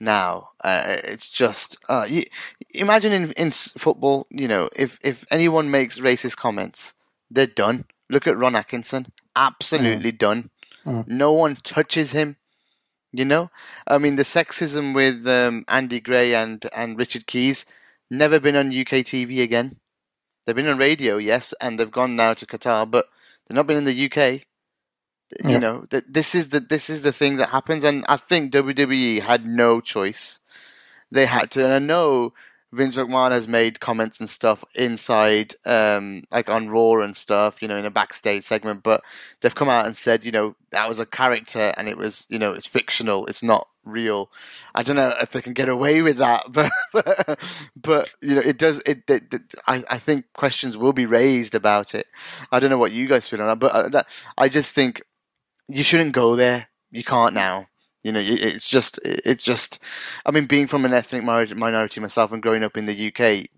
[0.00, 0.50] now.
[0.62, 2.24] Uh, it's just uh, you,
[2.70, 6.94] imagine in in football, you know, if if anyone makes racist comments,
[7.30, 7.84] they're done.
[8.08, 10.18] Look at Ron Atkinson, absolutely mm.
[10.18, 10.50] done.
[10.84, 11.06] Mm.
[11.06, 12.36] No one touches him.
[13.12, 13.50] You know,
[13.88, 17.66] I mean, the sexism with um, Andy Gray and and Richard Keys
[18.10, 19.76] never been on UK TV again.
[20.46, 23.06] They've been on radio, yes, and they've gone now to Qatar, but
[23.46, 24.46] they've not been in the UK.
[25.44, 28.52] You know, that this is the this is the thing that happens, and I think
[28.52, 30.40] WWE had no choice.
[31.12, 32.32] They had to, and I know
[32.72, 37.66] Vince McMahon has made comments and stuff inside, um, like on Raw and stuff, you
[37.66, 39.02] know, in a backstage segment, but
[39.40, 42.38] they've come out and said, you know, that was a character and it was, you
[42.38, 44.30] know, it's fictional, it's not real.
[44.72, 47.40] I don't know if they can get away with that, but but,
[47.74, 48.80] but you know, it does.
[48.86, 52.06] It, it, it, I I think questions will be raised about it.
[52.52, 54.06] I don't know what you guys feel on that, but uh, that,
[54.38, 55.02] I just think
[55.70, 56.68] you shouldn't go there.
[56.90, 57.68] You can't now.
[58.02, 59.78] You know, it's just, it's just.
[60.24, 63.48] I mean, being from an ethnic minority myself and growing up in the UK,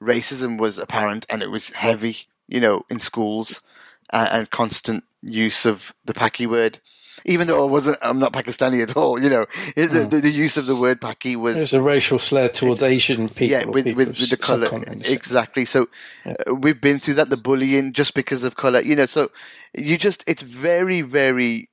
[0.00, 2.18] racism was apparent and it was heavy.
[2.48, 3.62] You know, in schools
[4.10, 6.80] and, and constant use of the Paki word
[7.24, 9.22] even though I wasn't, I'm not Pakistani at all.
[9.22, 9.46] You know,
[9.76, 10.10] the, mm.
[10.10, 13.46] the, the, use of the word Paki was there's a racial slur towards Asian people.
[13.46, 14.68] Yeah, with people with, with the color,
[15.04, 15.64] exactly.
[15.64, 15.88] So
[16.26, 16.34] yeah.
[16.48, 18.80] uh, we've been through that, the bullying just because of color.
[18.80, 19.30] You know, so
[19.74, 21.68] you just it's very very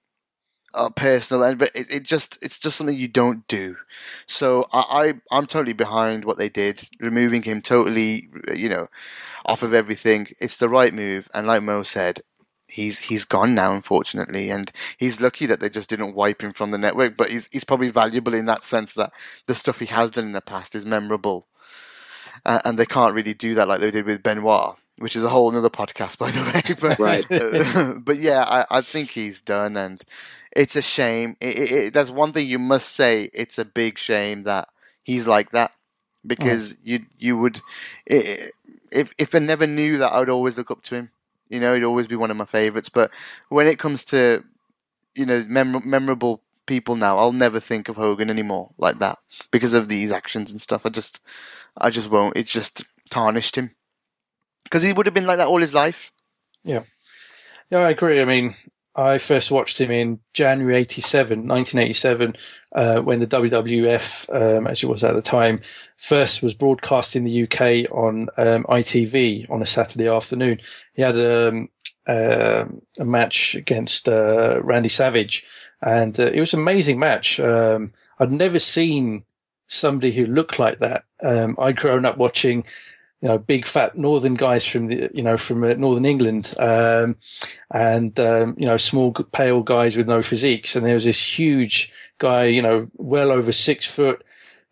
[0.74, 3.76] uh, personal and but it, it, just it's just something you don't do
[4.28, 4.80] so I,
[5.32, 8.88] I i'm totally behind what they did removing him totally you know
[9.48, 12.22] off of everything it's the right move and like mo said
[12.70, 16.72] he's he's gone now, unfortunately, and he's lucky that they just didn't wipe him from
[16.72, 17.18] the network.
[17.18, 19.12] But he's he's probably valuable in that sense that
[19.48, 21.48] the stuff he has done in the past is memorable,
[22.46, 25.30] uh, and they can't really do that like they did with Benoit, which is a
[25.30, 26.62] whole other podcast, by the way.
[26.80, 28.04] But, right.
[28.06, 30.02] but yeah, I, I think he's done, and
[30.52, 31.36] it's a shame.
[31.42, 33.30] It, it, it, that's one thing you must say.
[33.34, 34.70] It's a big shame that
[35.04, 35.72] he's like that
[36.26, 36.78] because mm.
[36.84, 37.62] you you would
[38.06, 41.12] if if I never knew that, I would always look up to him
[41.50, 42.90] you know, he'd always be one of my favorites.
[42.90, 43.12] But
[43.50, 44.44] when it comes to
[45.16, 49.18] you know mem- memorable people now, I'll never think of Hogan anymore like that
[49.52, 50.86] because of these actions and stuff.
[50.86, 51.20] I just,
[51.78, 52.38] I just won't.
[52.38, 53.72] It just tarnished him
[54.64, 56.12] because he would have been like that all his life.
[56.64, 56.84] Yeah,
[57.72, 58.22] yeah, I agree.
[58.22, 58.56] I mean,
[58.96, 62.36] I first watched him in January 87, 1987,
[62.74, 65.62] uh, when the WWF, um, as it was at the time,
[65.98, 70.60] first was broadcast in the UK on um, ITV on a Saturday afternoon.
[70.94, 71.70] He had um,
[72.08, 72.66] uh,
[73.00, 75.46] a match against uh, Randy Savage,
[75.82, 77.40] and uh, it was an amazing match.
[77.40, 79.24] Um, I'd never seen
[79.68, 81.06] somebody who looked like that.
[81.24, 82.66] Um, I'd grown up watching
[83.22, 87.18] you know, big fat northern guys from the, you know, from uh, northern England, um,
[87.72, 91.92] and um, you know, small pale guys with no physiques, and there was this huge
[92.20, 94.24] guy, you know, well over six foot,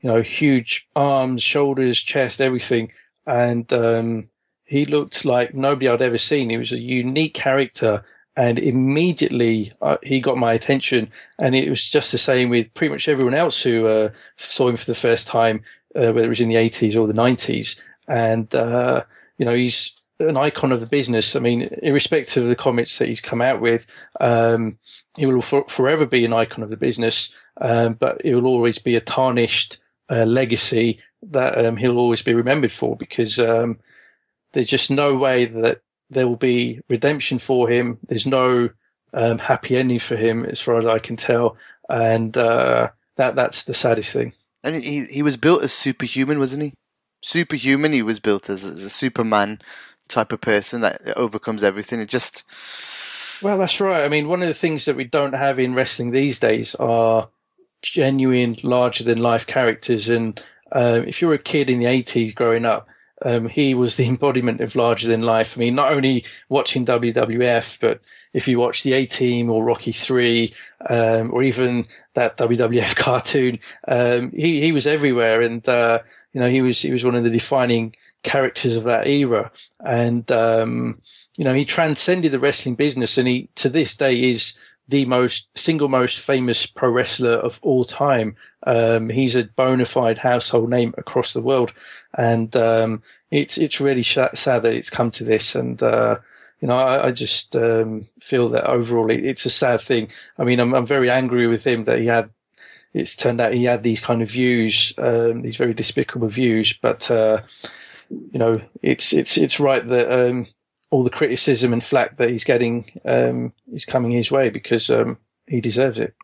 [0.01, 2.91] you know, huge arms, shoulders, chest, everything.
[3.25, 4.29] And, um,
[4.67, 6.49] he looked like nobody I'd ever seen.
[6.49, 8.03] He was a unique character.
[8.35, 11.09] And immediately uh, he got my attention.
[11.39, 14.77] And it was just the same with pretty much everyone else who uh, saw him
[14.77, 15.63] for the first time,
[15.95, 17.79] uh, whether it was in the 80s or the 90s.
[18.07, 19.03] And, uh,
[19.37, 21.35] you know, he's an icon of the business.
[21.35, 23.85] I mean, irrespective of the comments that he's come out with,
[24.19, 24.77] um,
[25.17, 27.29] he will for, forever be an icon of the business.
[27.59, 29.77] Um, but it will always be a tarnished
[30.09, 33.79] uh, legacy that um, he'll always be remembered for because um,
[34.53, 37.97] there's just no way that there will be redemption for him.
[38.07, 38.69] There's no
[39.13, 41.57] um, happy ending for him, as far as I can tell,
[41.89, 44.33] and uh, that that's the saddest thing.
[44.63, 46.73] And he he was built as superhuman, wasn't he?
[47.21, 47.93] Superhuman.
[47.93, 49.59] He was built as, as a Superman
[50.07, 51.99] type of person that overcomes everything.
[51.99, 52.43] It just
[53.41, 54.03] well, that's right.
[54.03, 57.29] I mean, one of the things that we don't have in wrestling these days are
[57.81, 60.09] genuine, larger than life characters.
[60.09, 60.41] And
[60.71, 62.87] um, if you were a kid in the 80s growing up,
[63.23, 65.55] um, he was the embodiment of larger than life.
[65.55, 68.01] I mean, not only watching WWF, but
[68.33, 70.53] if you watch the A Team or Rocky Three,
[70.89, 75.99] um, or even that WWF cartoon, um, he he was everywhere, and uh,
[76.33, 79.51] you know he was he was one of the defining characters of that era,
[79.83, 81.01] and um,
[81.37, 84.57] you know he transcended the wrestling business, and he to this day is
[84.89, 88.35] the most single most famous pro wrestler of all time.
[88.65, 91.73] Um, he's a bona fide household name across the world,
[92.17, 95.55] and um, it's it's really sad that it's come to this.
[95.55, 96.17] And uh,
[96.61, 100.09] you know, I, I just um, feel that overall it, it's a sad thing.
[100.37, 102.29] I mean, I'm I'm very angry with him that he had.
[102.93, 106.73] It's turned out he had these kind of views, um, these very despicable views.
[106.73, 107.41] But uh,
[108.09, 110.47] you know, it's it's it's right that um,
[110.89, 115.17] all the criticism and flack that he's getting um, is coming his way because um,
[115.47, 116.15] he deserves it.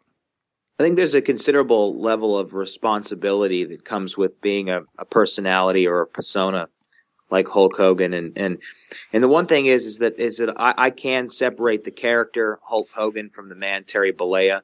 [0.80, 5.88] I think there's a considerable level of responsibility that comes with being a, a personality
[5.88, 6.68] or a persona
[7.30, 8.62] like Hulk Hogan, and and
[9.12, 12.60] and the one thing is is that is that I, I can separate the character
[12.64, 14.62] Hulk Hogan from the man Terry Bollea,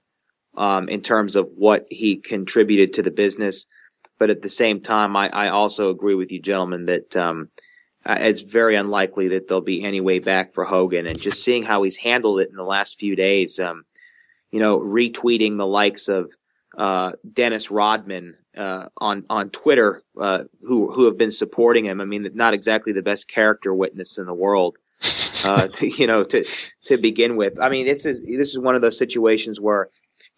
[0.60, 3.66] um, in terms of what he contributed to the business,
[4.20, 7.50] but at the same time, I, I also agree with you, gentlemen, that um,
[8.06, 11.08] uh, it's very unlikely that there'll be any way back for Hogan.
[11.08, 13.86] And just seeing how he's handled it in the last few days, um,
[14.52, 16.30] you know, retweeting the likes of
[16.78, 22.02] uh, Dennis Rodman uh, on on Twitter, uh, who who have been supporting him.
[22.02, 24.78] I mean, not exactly the best character witness in the world.
[25.46, 26.46] Uh, to you know, to
[26.86, 29.90] to begin with, I mean, this is this is one of those situations where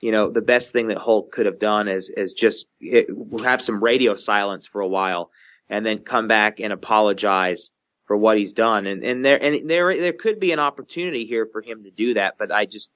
[0.02, 3.08] you know the best thing that Hulk could have done is is just it,
[3.44, 5.32] have some radio silence for a while
[5.70, 7.72] and then come back and apologize
[8.06, 8.86] for what he's done.
[8.88, 12.14] And and there and there there could be an opportunity here for him to do
[12.16, 12.92] that, but I just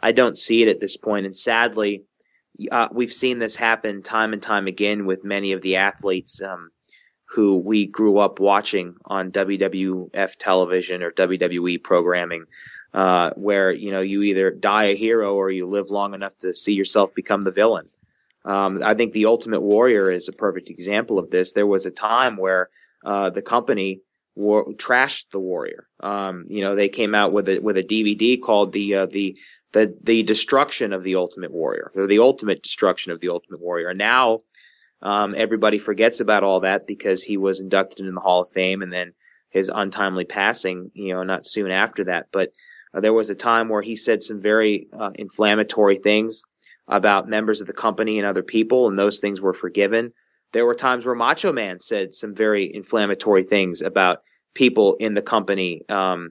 [0.00, 1.24] I don't see it at this point.
[1.24, 2.02] And sadly,
[2.70, 6.70] uh, we've seen this happen time and time again with many of the athletes um,
[7.30, 12.44] who we grew up watching on WWF television or WWE programming.
[12.92, 16.52] Uh, where you know you either die a hero or you live long enough to
[16.52, 17.88] see yourself become the villain.
[18.44, 21.52] Um, I think the Ultimate Warrior is a perfect example of this.
[21.52, 22.68] There was a time where
[23.04, 24.00] uh, the company
[24.34, 25.86] war- trashed the Warrior.
[26.00, 29.36] Um, you know, they came out with a with a DVD called the uh, the
[29.72, 33.90] the the destruction of the Ultimate Warrior, or the ultimate destruction of the Ultimate Warrior.
[33.90, 34.40] And now
[35.02, 38.82] um, everybody forgets about all that because he was inducted in the Hall of Fame,
[38.82, 39.12] and then
[39.50, 42.26] his untimely passing, you know, not soon after that.
[42.32, 42.50] But
[42.94, 46.42] uh, there was a time where he said some very uh, inflammatory things
[46.86, 50.10] about members of the company and other people, and those things were forgiven.
[50.52, 54.18] There were times where Macho Man said some very inflammatory things about
[54.54, 56.30] people in the company um,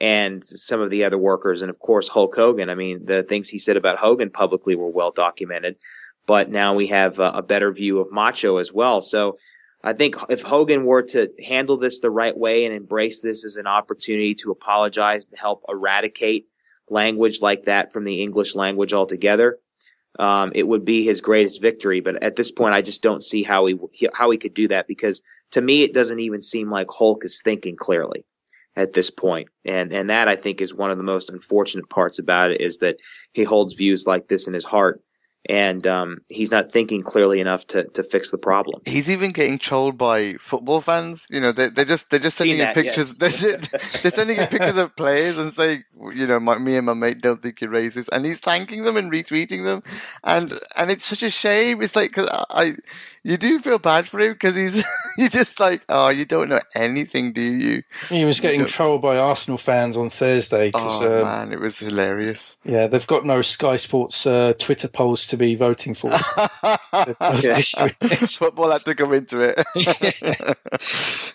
[0.00, 2.68] and some of the other workers, and of course Hulk Hogan.
[2.68, 5.76] I mean, the things he said about Hogan publicly were well documented,
[6.30, 9.02] but now we have a, a better view of Macho as well.
[9.02, 9.38] So.
[9.82, 13.56] I think if Hogan were to handle this the right way and embrace this as
[13.56, 16.44] an opportunity to apologize and help eradicate
[16.90, 19.58] language like that from the English language altogether,
[20.18, 22.00] um, it would be his greatest victory.
[22.00, 23.78] But at this point, I just don't see how he
[24.12, 25.22] how he could do that because
[25.52, 28.26] to me, it doesn't even seem like Hulk is thinking clearly
[28.76, 29.48] at this point.
[29.64, 32.80] And and that I think is one of the most unfortunate parts about it is
[32.80, 32.96] that
[33.32, 35.00] he holds views like this in his heart
[35.48, 38.82] and um, he's not thinking clearly enough to, to fix the problem.
[38.84, 41.26] He's even getting trolled by football fans.
[41.30, 43.14] You know, they they just they're just sending you pictures.
[43.20, 43.40] Yes.
[43.40, 43.56] They're,
[44.02, 45.84] they're sending you pictures of players and saying,
[46.14, 48.96] you know, my, me and my mate don't think you're racist, and he's thanking them
[48.96, 49.82] and retweeting them,
[50.24, 51.82] and and it's such a shame.
[51.82, 52.74] It's like cause I,
[53.22, 54.84] you do feel bad for him because he's
[55.18, 57.82] you're just like, oh, you don't know anything, do you?
[58.08, 60.70] He was getting trolled by Arsenal fans on Thursday.
[60.74, 62.58] Oh um, man, it was hilarious.
[62.64, 66.10] Yeah, they've got no Sky Sports uh, Twitter polls to be voting for.
[68.28, 70.56] Football had to come into it.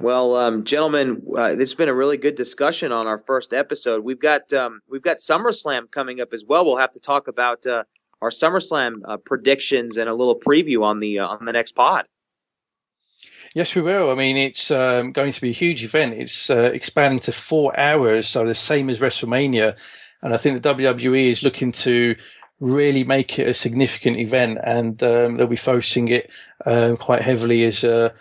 [0.00, 4.02] Well, um, gentlemen, uh, this has been a really good discussion on our first episode.
[4.02, 6.64] We've got um, we've got SummerSlam coming up as well.
[6.64, 7.84] We'll have to talk about uh,
[8.20, 12.06] our SummerSlam uh, predictions and a little preview on the uh, on the next pod.
[13.54, 14.10] Yes, we will.
[14.10, 16.14] I mean, it's um, going to be a huge event.
[16.14, 19.74] It's uh, expanding to four hours, so the same as WrestleMania.
[20.22, 22.16] And I think the WWE is looking to
[22.60, 26.30] really make it a significant event, and um, they'll be focusing it
[26.66, 28.12] um, quite heavily as a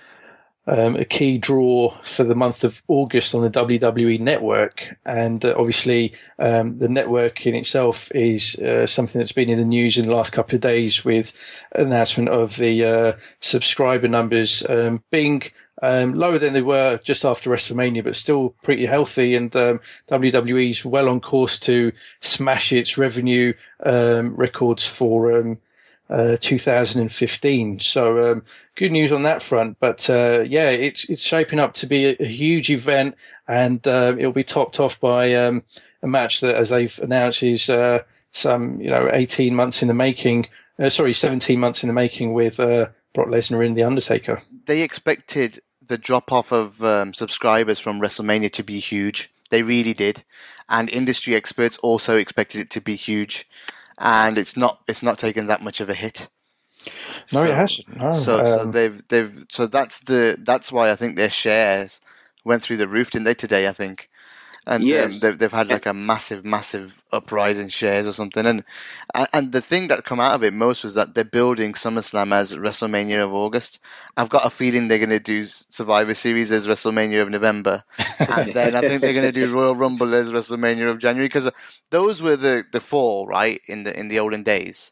[0.67, 4.97] um, a key draw for the month of August on the WWE network.
[5.05, 9.65] And uh, obviously, um, the network in itself is uh, something that's been in the
[9.65, 11.31] news in the last couple of days with
[11.71, 15.43] announcement of the uh, subscriber numbers um, being
[15.81, 19.35] um, lower than they were just after WrestleMania, but still pretty healthy.
[19.35, 23.53] And um, WWE's well on course to smash its revenue
[23.85, 25.59] um, records for um,
[26.09, 27.79] uh, 2015.
[27.79, 28.43] So um,
[28.75, 29.77] good news on that front.
[29.79, 33.15] But uh, yeah, it's it's shaping up to be a, a huge event,
[33.47, 35.63] and uh, it'll be topped off by um,
[36.01, 39.93] a match that, as they've announced, is uh, some you know 18 months in the
[39.93, 40.47] making.
[40.79, 44.43] Uh, sorry, 17 months in the making with uh, Brock Lesnar and The Undertaker.
[44.65, 49.31] They expected the drop off of um, subscribers from WrestleMania to be huge.
[49.49, 50.23] They really did,
[50.69, 53.47] and industry experts also expected it to be huge,
[53.97, 54.81] and it's not.
[54.87, 56.29] It's not taken that much of a hit.
[57.33, 57.97] No, so, it hasn't.
[57.97, 62.01] No, so, um, so they've they've so that's the that's why I think their shares
[62.43, 63.33] went through the roof, didn't they?
[63.33, 64.09] Today, I think
[64.67, 65.23] and um, yes.
[65.23, 68.45] um, they've, they've had like a massive, massive uprise in shares or something.
[68.45, 68.65] And
[69.31, 72.53] and the thing that come out of it most was that they're building SummerSlam as
[72.53, 73.79] WrestleMania of August.
[74.17, 77.85] I've got a feeling they're going to do Survivor Series as WrestleMania of November,
[78.19, 81.49] and then I think they're going to do Royal Rumble as WrestleMania of January because
[81.89, 84.91] those were the the fall right in the in the olden days.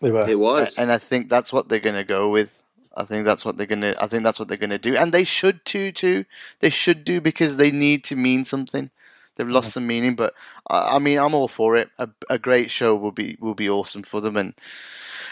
[0.00, 0.28] They were.
[0.28, 2.60] It was, and I think that's what they're going to go with.
[2.96, 3.94] I think that's what they're gonna.
[4.00, 5.92] I think that's what they're gonna do, and they should too.
[5.92, 6.24] Too,
[6.60, 8.90] they should do because they need to mean something.
[9.36, 10.34] They've lost some meaning, but
[10.68, 11.90] I, I mean, I'm all for it.
[11.98, 14.54] A, a, great show will be will be awesome for them, and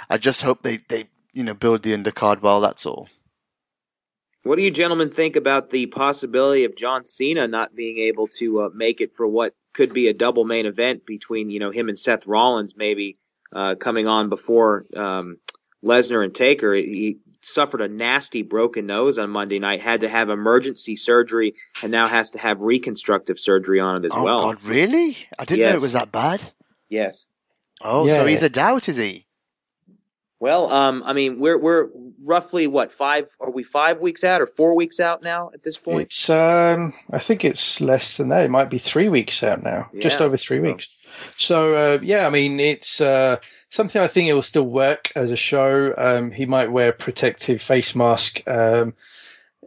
[0.09, 2.61] I just hope they they you know build the undercard well.
[2.61, 3.09] That's all.
[4.43, 8.61] What do you gentlemen think about the possibility of John Cena not being able to
[8.61, 11.89] uh, make it for what could be a double main event between you know him
[11.89, 13.17] and Seth Rollins, maybe
[13.55, 15.39] uh, coming on before um,
[15.85, 16.75] Lesnar and Taker?
[16.75, 21.93] He, suffered a nasty broken nose on Monday night, had to have emergency surgery, and
[21.93, 24.41] now has to have reconstructive surgery on it as oh, well.
[24.41, 25.17] Oh, God, really?
[25.39, 25.71] I didn't yes.
[25.71, 26.41] know it was that bad.
[26.89, 27.29] Yes.
[27.83, 28.19] Oh, yeah.
[28.19, 29.27] so he's a doubt, is he?
[30.41, 31.89] Well, um, I mean, we're we're
[32.23, 33.35] roughly what five?
[33.41, 36.03] Are we five weeks out or four weeks out now at this point?
[36.03, 38.45] It's um, I think it's less than that.
[38.45, 40.63] It might be three weeks out now, yeah, just over three so.
[40.63, 40.89] weeks.
[41.39, 43.39] So uh, yeah, I mean, it's uh,
[43.75, 45.93] something I think it will still work as a show.
[45.99, 48.95] Um, he might wear a protective face mask um,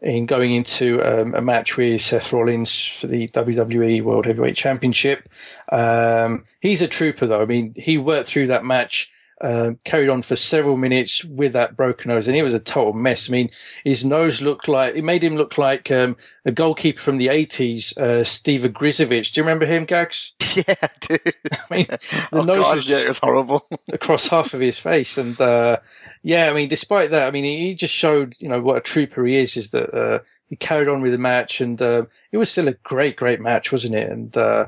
[0.01, 5.27] in going into um, a match with Seth Rollins for the WWE World Heavyweight Championship.
[5.69, 7.41] Um, he's a trooper, though.
[7.41, 9.11] I mean, he worked through that match
[9.41, 12.93] um, carried on for several minutes with that broken nose, and it was a total
[12.93, 13.29] mess.
[13.29, 13.51] I mean,
[13.83, 17.95] his nose looked like it made him look like um, a goalkeeper from the eighties,
[17.97, 19.31] uh, Steve Ogrizovic.
[19.31, 20.33] Do you remember him, Gags?
[20.57, 21.21] Yeah, dude.
[21.51, 24.79] I mean, the oh, nose God, was, yeah, it was horrible across half of his
[24.79, 25.77] face, and uh,
[26.23, 29.23] yeah, I mean, despite that, I mean, he just showed you know what a trooper
[29.23, 29.55] he is.
[29.55, 32.73] Is that uh, he carried on with the match, and uh, it was still a
[32.73, 34.09] great, great match, wasn't it?
[34.09, 34.67] And uh,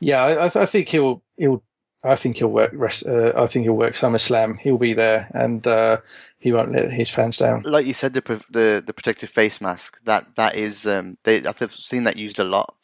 [0.00, 1.62] yeah, I, I think he'll he'll
[2.04, 2.74] I think he'll work.
[3.06, 4.58] Uh, I think he'll work SummerSlam.
[4.58, 5.98] He'll be there, and uh,
[6.38, 7.62] he won't let his fans down.
[7.62, 11.72] Like you said, the the, the protective face mask that that is um, they I've
[11.72, 12.74] seen that used a lot,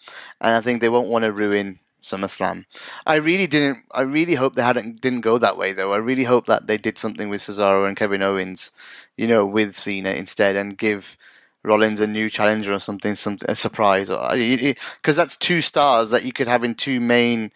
[0.41, 2.65] and I think they won't want to ruin SummerSlam.
[3.07, 3.79] I really didn't.
[3.91, 5.93] I really hope they hadn't didn't go that way though.
[5.93, 8.71] I really hope that they did something with Cesaro and Kevin Owens,
[9.17, 11.17] you know, with Cena instead, and give.
[11.65, 16.33] Rollins a new challenger or something, some a surprise, because that's two stars that you
[16.33, 17.51] could have in two main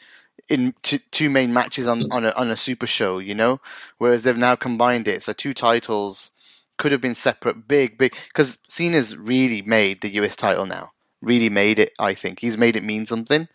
[0.48, 3.60] in two, two main matches on on a, on a super show, you know.
[3.98, 6.30] Whereas they've now combined it, so two titles
[6.78, 8.14] could have been separate, big, big.
[8.28, 10.92] Because Cena's really made the US title now.
[11.20, 11.92] Really made it.
[11.98, 13.48] I think he's made it mean something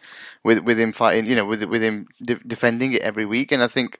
[0.43, 3.61] with with him fighting, you know, with with him de- defending it every week, and
[3.61, 3.99] I think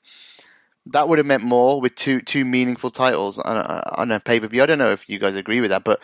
[0.92, 4.40] that would have meant more with two two meaningful titles on a, on a pay
[4.40, 4.64] per view.
[4.64, 6.00] I don't know if you guys agree with that, but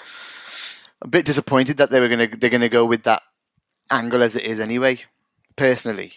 [1.02, 3.24] a bit disappointed that they were gonna they're gonna go with that
[3.90, 5.02] angle as it is anyway.
[5.56, 6.14] Personally,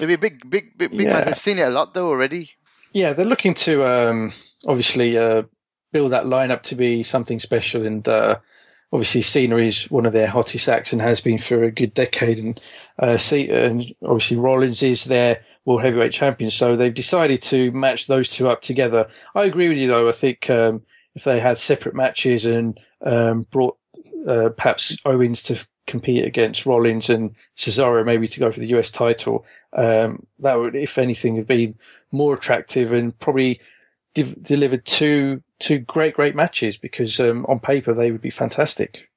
[0.00, 1.14] Maybe a big, big, big, big yeah.
[1.14, 1.26] match.
[1.28, 2.52] I've seen it a lot though already.
[2.92, 4.32] Yeah, they're looking to um,
[4.66, 5.42] obviously uh,
[5.92, 8.38] build that lineup to be something special, and uh,
[8.92, 12.38] obviously Cena is one of their hottest acts and has been for a good decade,
[12.38, 12.60] and
[12.98, 16.50] uh, and obviously Rollins is their world heavyweight champion.
[16.50, 19.08] So they've decided to match those two up together.
[19.34, 20.08] I agree with you though.
[20.08, 20.82] I think um,
[21.14, 23.76] if they had separate matches and um, brought
[24.26, 28.90] uh, perhaps Owens to compete against Rollins and Cesaro maybe to go for the US
[28.90, 29.44] title,
[29.76, 31.74] um, that would, if anything, have been
[32.10, 33.60] more attractive and probably
[34.14, 39.08] de- delivered two two great great matches because um, on paper they would be fantastic.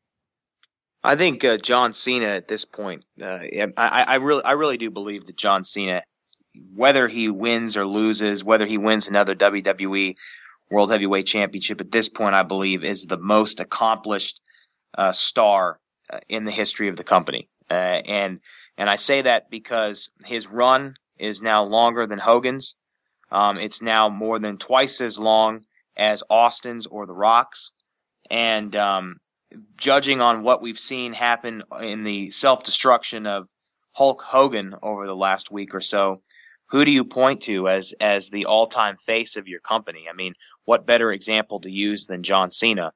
[1.04, 3.40] I think uh, John Cena at this point, uh,
[3.78, 6.04] I, I really I really do believe that John Cena,
[6.76, 10.16] whether he wins or loses, whether he wins another WWE
[10.70, 14.42] World Heavyweight Championship at this point, I believe, is the most accomplished
[14.98, 15.80] uh, star
[16.10, 17.50] uh, in the history of the company.
[17.70, 18.40] Uh, and
[18.78, 22.76] and I say that because his run is now longer than Hogan's.
[23.32, 25.66] Um, it's now more than twice as long
[25.96, 27.74] as Austin's or The Rock's.
[28.30, 29.18] And um,
[29.78, 33.48] judging on what we've seen happen in the self destruction of
[33.94, 36.18] Hulk Hogan over the last week or so,
[36.70, 40.06] who do you point to as as the all time face of your company?
[40.10, 40.34] I mean,
[40.66, 42.94] what better example to use than John Cena?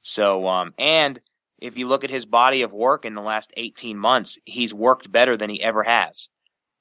[0.00, 1.20] So, um, and
[1.58, 5.10] if you look at his body of work in the last 18 months, he's worked
[5.10, 6.28] better than he ever has.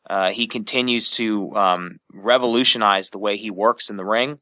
[0.09, 4.39] Uh, he continues to um, revolutionize the way he works in the ring.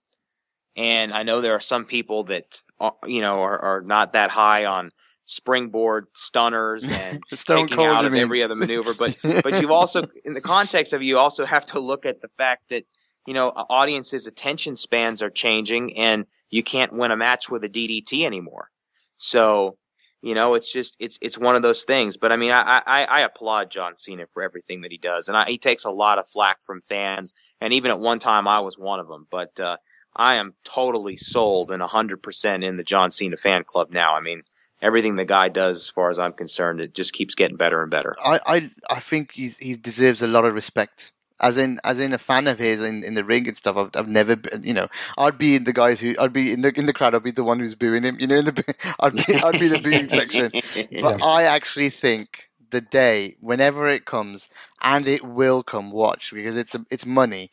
[0.76, 4.30] And I know there are some people that uh, you know are, are not that
[4.30, 4.92] high on
[5.24, 8.22] springboard stunners and Stone taking out of mean.
[8.22, 8.94] every other maneuver.
[8.94, 12.22] But but you also, in the context of it, you also have to look at
[12.22, 12.84] the fact that
[13.26, 17.70] you know audiences' attention spans are changing, and you can't win a match with a
[17.70, 18.70] DDT anymore.
[19.18, 19.78] So
[20.26, 22.18] you know, it's just it's it's one of those things.
[22.18, 25.38] But I mean, I I, I applaud John Cena for everything that he does, and
[25.38, 28.62] I, he takes a lot of flack from fans, and even at one time I
[28.62, 29.28] was one of them.
[29.30, 29.78] But uh,
[30.16, 34.16] I am totally sold and hundred percent in the John Cena fan club now.
[34.16, 34.42] I mean,
[34.82, 37.92] everything the guy does, as far as I'm concerned, it just keeps getting better and
[37.92, 38.16] better.
[38.20, 41.12] I, I, I think he he deserves a lot of respect.
[41.42, 43.76] As in, as in a fan of his in, in the ring and stuff.
[43.76, 46.62] I've, I've never, been, you know, I'd be in the guys who, I'd be in
[46.62, 47.14] the in the crowd.
[47.14, 48.18] I'd be the one who's booing him.
[48.20, 50.52] You know, in the, I'd be, I'd be the booing section.
[51.02, 54.50] But I actually think the day, whenever it comes,
[54.82, 57.52] and it will come, watch because it's a, it's money.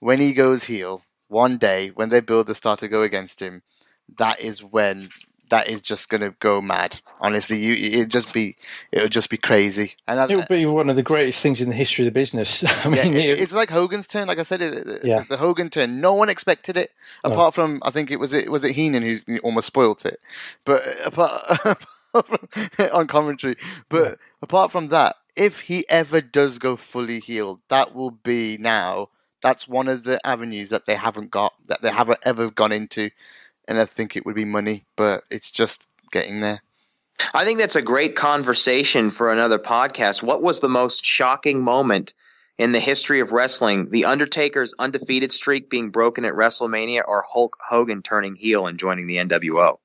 [0.00, 3.62] When he goes heel, one day when they build the star to go against him,
[4.16, 5.10] that is when
[5.50, 7.00] that is just going to go mad.
[7.20, 8.56] Honestly, you it just be
[8.92, 9.94] it would just be crazy.
[10.06, 12.64] And It would be one of the greatest things in the history of the business.
[12.84, 14.28] I mean, it- it- it's like Hogan's turn.
[14.28, 15.24] Like I said, it, Yeah.
[15.28, 16.00] the Hogan turn.
[16.00, 16.92] No one expected it,
[17.24, 17.32] No.
[17.32, 20.20] apart from I think it was it was it Heenan who almost spoilt it.
[20.64, 21.84] But apart,
[22.92, 23.56] on commentary,
[23.88, 29.08] but apart from that, if he ever does go fully healed, that will be now.
[29.40, 33.10] That's one of the avenues that they haven't got, that they haven't ever gone into,
[33.68, 36.62] and I think it would be money, but it's just getting there.
[37.34, 40.22] I think that's a great conversation for another podcast.
[40.22, 42.14] What was the most shocking moment
[42.56, 43.90] in the history of wrestling?
[43.90, 49.06] The Undertaker's undefeated streak being broken at WrestleMania or Hulk Hogan turning heel and joining
[49.06, 49.78] the NWO?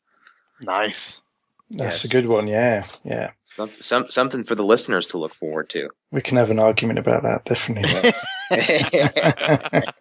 [0.62, 1.22] Nice.
[1.70, 2.06] that's yes.
[2.06, 2.48] a good one.
[2.48, 3.32] Yeah, yeah.
[3.58, 5.90] Some, some, something for the listeners to look forward to.
[6.12, 8.14] We can have an argument about that, definitely.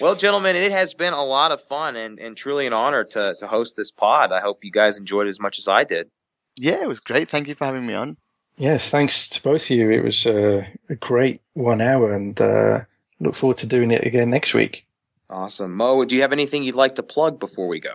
[0.00, 3.36] well, gentlemen, it has been a lot of fun and, and truly an honor to,
[3.38, 4.32] to host this pod.
[4.32, 6.10] I hope you guys enjoyed it as much as I did.
[6.56, 7.28] Yeah, it was great.
[7.28, 8.16] Thank you for having me on.
[8.56, 9.90] yes, thanks to both of you.
[9.90, 12.80] It was uh, a great one hour, and uh,
[13.20, 14.84] look forward to doing it again next week.
[15.30, 15.74] Awesome.
[15.76, 17.90] Mo, do you have anything you'd like to plug before we go?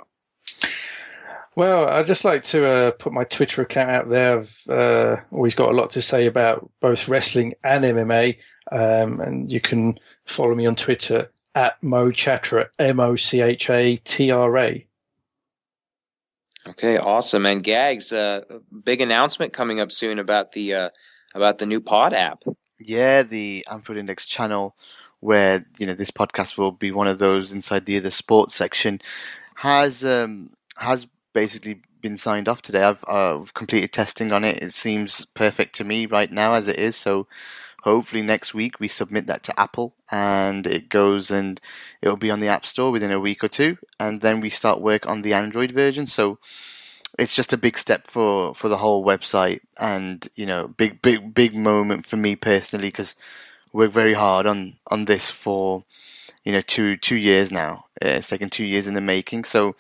[1.56, 4.40] Well, I'd just like to uh, put my Twitter account out there.
[4.40, 8.38] I've uh, always got a lot to say about both wrestling and MMA,
[8.72, 13.70] um, and you can follow me on Twitter at Mo Chatra, M O C H
[13.70, 14.86] A T R A.
[16.70, 17.46] Okay, awesome.
[17.46, 18.42] And Gags, uh,
[18.84, 20.90] big announcement coming up soon about the uh,
[21.36, 22.44] about the new Pod app.
[22.80, 24.76] Yeah, the Anfield Index channel,
[25.20, 29.02] where you know this podcast will be one of those inside the other sports section,
[29.56, 32.84] has um, has basically been signed off today.
[32.84, 34.62] I've uh, completed testing on it.
[34.62, 36.96] It seems perfect to me right now as it is.
[36.96, 37.28] So
[37.84, 41.60] hopefully next week we submit that to Apple and it goes and
[42.02, 44.82] it'll be on the App Store within a week or two, and then we start
[44.82, 46.08] work on the Android version.
[46.08, 46.40] So
[47.20, 51.34] it's just a big step for for the whole website and you know big big
[51.34, 53.16] big moment for me personally because
[53.72, 55.84] worked very hard on on this for
[56.44, 57.86] you know two two years now.
[58.04, 59.44] Uh, it's taken two years in the making.
[59.44, 59.76] So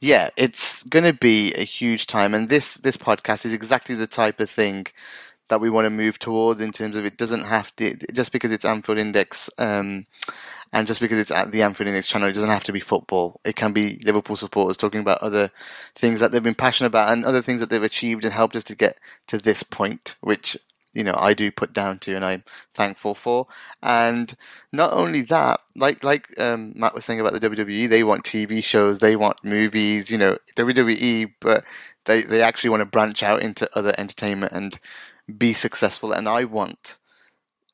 [0.00, 2.32] yeah it's going to be a huge time.
[2.32, 4.86] And this this podcast is exactly the type of thing
[5.48, 8.50] that we want to move towards in terms of it doesn't have to just because
[8.50, 10.06] it's Anfield Index um,
[10.74, 13.40] and just because it's at the Anfield Index channel, it doesn't have to be football.
[13.44, 15.52] It can be Liverpool supporters talking about other
[15.94, 18.64] things that they've been passionate about and other things that they've achieved and helped us
[18.64, 18.98] to get
[19.28, 20.56] to this point, which
[20.92, 22.42] you know I do put down to and I'm
[22.74, 23.46] thankful for.
[23.84, 24.36] And
[24.72, 28.62] not only that, like like um, Matt was saying about the WWE, they want TV
[28.62, 31.62] shows, they want movies, you know WWE, but
[32.06, 34.80] they they actually want to branch out into other entertainment and
[35.36, 36.12] be successful.
[36.12, 36.98] And I want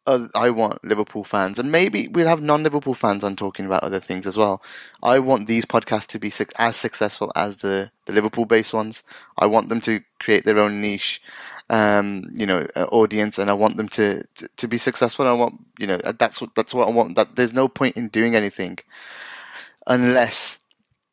[0.06, 4.00] uh, I want Liverpool fans, and maybe we'll have non-Liverpool fans on talking about other
[4.00, 4.62] things as well.
[5.02, 9.04] I want these podcasts to be suc as successful as the, the Liverpool-based ones.
[9.36, 11.20] I want them to create their own niche,
[11.68, 15.26] um, you know, uh, audience, and I want them to, to, to be successful.
[15.26, 17.14] I want, you know, uh, that's what that's what I want.
[17.16, 18.78] That there's no point in doing anything
[19.86, 20.60] unless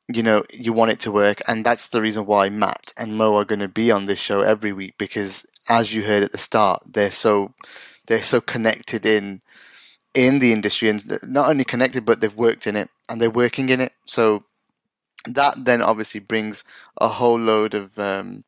[0.10, 1.42] you know, you want it to work.
[1.50, 4.40] And that's the reason why Matt and Mo are going to be on this show
[4.40, 7.54] every week because as you heard at the start, they're so,
[8.08, 9.42] they're so connected in,
[10.14, 13.70] in the industry and not only connected, but they've worked in it and they're working
[13.70, 13.94] in it.
[14.06, 14.44] So
[15.26, 16.64] that then obviously brings
[17.00, 18.44] a whole load of, um,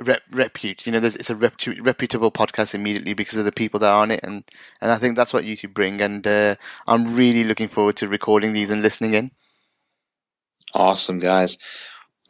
[0.00, 0.86] rep, repute.
[0.86, 4.10] You know, it's a repu- reputable podcast immediately because of the people that are on
[4.10, 4.44] it, and
[4.80, 6.00] and I think that's what YouTube bring.
[6.00, 6.56] And uh,
[6.86, 9.30] I'm really looking forward to recording these and listening in.
[10.74, 11.58] Awesome, guys.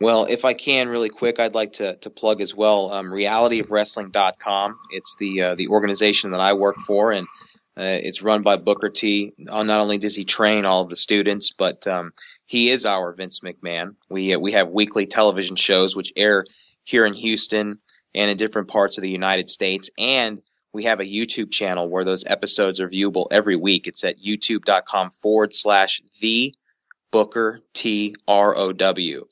[0.02, 4.78] Well, if I can, really quick, I'd like to, to plug as well um, realityofwrestling.com.
[4.90, 7.28] It's the uh, the organization that I work for, and
[7.76, 9.32] uh, it's run by Booker T.
[9.48, 12.12] Uh, not only does he train all of the students, but um,
[12.46, 13.94] he is our Vince McMahon.
[14.10, 16.46] We uh, we have weekly television shows which air
[16.82, 17.78] here in Houston
[18.12, 20.42] and in different parts of the United States, and
[20.72, 23.86] we have a YouTube channel where those episodes are viewable every week.
[23.86, 26.52] It's at youtube.com forward slash the
[27.12, 29.28] Booker T R O W.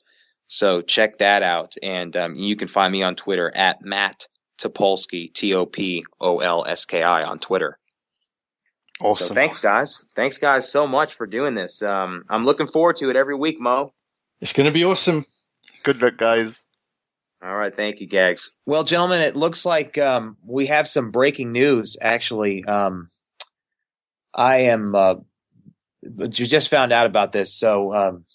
[0.51, 4.27] So check that out, and um, you can find me on Twitter at Matt
[4.59, 7.79] Topolsky T O P O L S K I on Twitter.
[8.99, 9.29] Awesome.
[9.29, 10.05] So thanks, guys.
[10.13, 11.81] Thanks, guys, so much for doing this.
[11.81, 13.93] Um, I'm looking forward to it every week, Mo.
[14.41, 15.25] It's going to be awesome.
[15.83, 16.65] Good luck, guys.
[17.41, 18.51] All right, thank you, Gags.
[18.65, 21.95] Well, gentlemen, it looks like um, we have some breaking news.
[22.01, 23.07] Actually, um,
[24.33, 25.15] I am uh,
[26.27, 28.25] just found out about this, so um,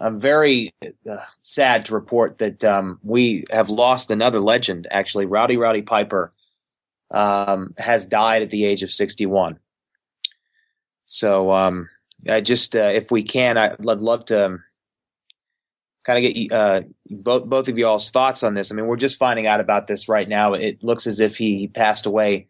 [0.00, 0.74] I'm very
[1.08, 4.86] uh, sad to report that um, we have lost another legend.
[4.90, 6.32] Actually, Rowdy Roddy Piper
[7.10, 9.58] um, has died at the age of 61.
[11.04, 11.88] So, um,
[12.28, 14.58] I just uh, if we can, I'd love to
[16.04, 18.72] kind of get uh, both both of y'all's thoughts on this.
[18.72, 20.54] I mean, we're just finding out about this right now.
[20.54, 22.46] It looks as if he, he passed away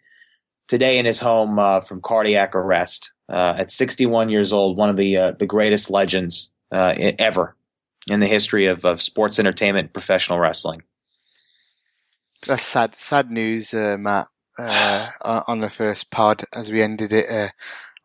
[0.69, 4.77] today in his home uh, from cardiac arrest uh, at 61 years old.
[4.77, 7.57] One of the uh, the greatest legends uh, ever
[8.11, 10.83] in the history of, of sports entertainment, professional wrestling.
[12.47, 14.29] That's sad, sad news, uh, Matt.
[15.25, 17.53] on the first pod, as we ended it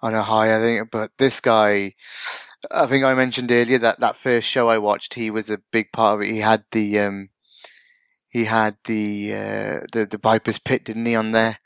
[0.01, 0.91] on a high, I think.
[0.91, 1.93] But this guy,
[2.71, 5.91] I think I mentioned earlier that that first show I watched, he was a big
[5.91, 6.31] part of it.
[6.31, 7.29] He had the um,
[8.29, 11.59] he had the uh, the the Piper's Pit, didn't he, on there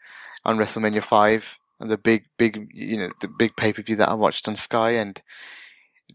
[0.45, 4.09] on WrestleMania five, and the big big you know the big pay per view that
[4.09, 5.21] I watched on Sky, and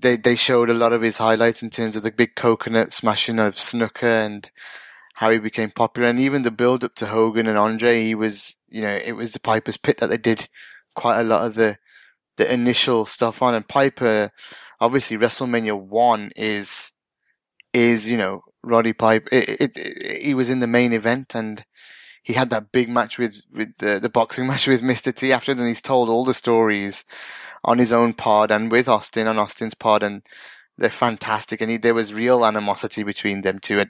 [0.01, 3.39] they they showed a lot of his highlights in terms of the big coconut smashing
[3.39, 4.51] of Snuka and
[5.15, 8.05] how he became popular, and even the build up to Hogan and Andre.
[8.05, 10.48] He was you know it was the Piper's Pit that they did
[10.94, 11.78] quite a lot of the
[12.36, 14.31] the initial stuff on, and Piper
[14.81, 16.93] obviously WrestleMania one is
[17.73, 19.28] is you know Roddy Piper.
[19.32, 21.65] It, it, it, he was in the main event and
[22.23, 25.15] he had that big match with with the the boxing match with Mr.
[25.15, 27.05] T after, and he's told all the stories
[27.64, 30.22] on his own pod and with Austin on Austin's pod, and
[30.76, 31.60] they're fantastic.
[31.60, 33.85] And he, there was real animosity between them two.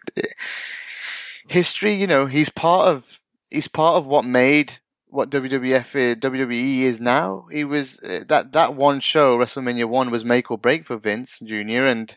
[1.48, 3.20] History, you know, he's part of
[3.50, 4.78] he's part of what made
[5.10, 7.46] what WWF WWE is now.
[7.50, 11.40] He was uh, that that one show WrestleMania one was make or break for Vince
[11.40, 11.86] Jr.
[11.86, 12.16] and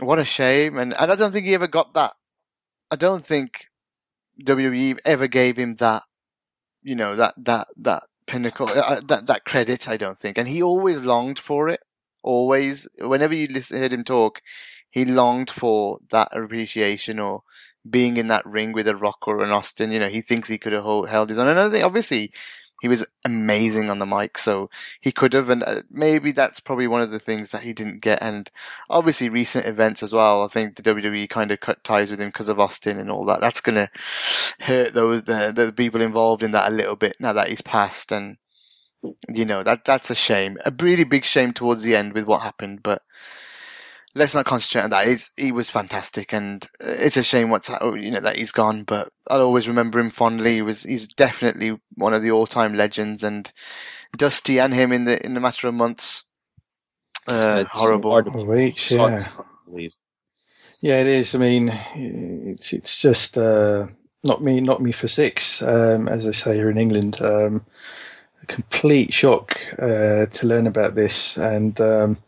[0.00, 0.78] what a shame.
[0.78, 2.14] And, and I don't think he ever got that.
[2.90, 3.66] I don't think
[4.42, 6.04] WWE ever gave him that.
[6.82, 9.88] You know that that that pinnacle uh, uh, that that credit.
[9.88, 11.80] I don't think, and he always longed for it.
[12.22, 14.40] Always, whenever you listen, heard him talk,
[14.90, 17.42] he longed for that appreciation or
[17.88, 19.90] being in that ring with a Rock or an Austin.
[19.90, 21.48] You know, he thinks he could have held his own.
[21.48, 22.32] And I think obviously
[22.80, 25.50] he was amazing on the mic, so he could have.
[25.50, 28.22] And uh, maybe that's probably one of the things that he didn't get.
[28.22, 28.50] And
[28.88, 30.44] obviously recent events as well.
[30.44, 33.24] I think the WWE kind of cut ties with him because of Austin and all
[33.26, 33.40] that.
[33.40, 33.90] That's to
[34.60, 38.12] hurt those the, the people involved in that a little bit now that he's passed.
[38.12, 38.36] And
[39.28, 42.42] you know that that's a shame, a really big shame towards the end with what
[42.42, 43.02] happened, but
[44.14, 45.06] let's not concentrate on that.
[45.06, 48.84] He's, he was fantastic, and it's a shame what's you know that he's gone.
[48.84, 50.54] But I'll always remember him fondly.
[50.54, 53.50] He was he's definitely one of the all time legends, and
[54.16, 56.24] Dusty and him in the in the matter of months.
[57.26, 58.10] Uh, it's horrible.
[58.10, 59.18] Hard to, weeks, yeah.
[60.80, 61.34] Yeah, it is.
[61.34, 63.88] I mean, it's it's just uh,
[64.22, 67.20] not me, not me for six, um, as I say here in England.
[67.20, 67.66] Um,
[68.42, 72.18] a complete shock uh, to learn about this, and um,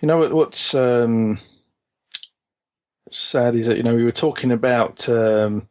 [0.00, 1.38] you know what's um,
[3.10, 5.68] sad is that you know we were talking about um,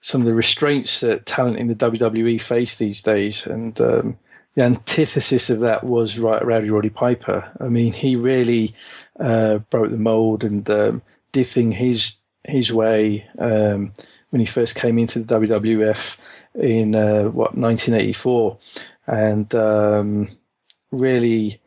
[0.00, 4.18] some of the restraints that talent in the WWE face these days, and um,
[4.54, 7.50] the antithesis of that was right, Rowdy Roddy Piper.
[7.60, 8.74] I mean, he really
[9.18, 11.02] uh, broke the mold and um,
[11.32, 12.14] did things his
[12.44, 13.92] his way um,
[14.30, 16.16] when he first came into the WWF
[16.54, 18.58] in uh, what 1984,
[19.06, 20.28] and um,
[20.90, 21.59] really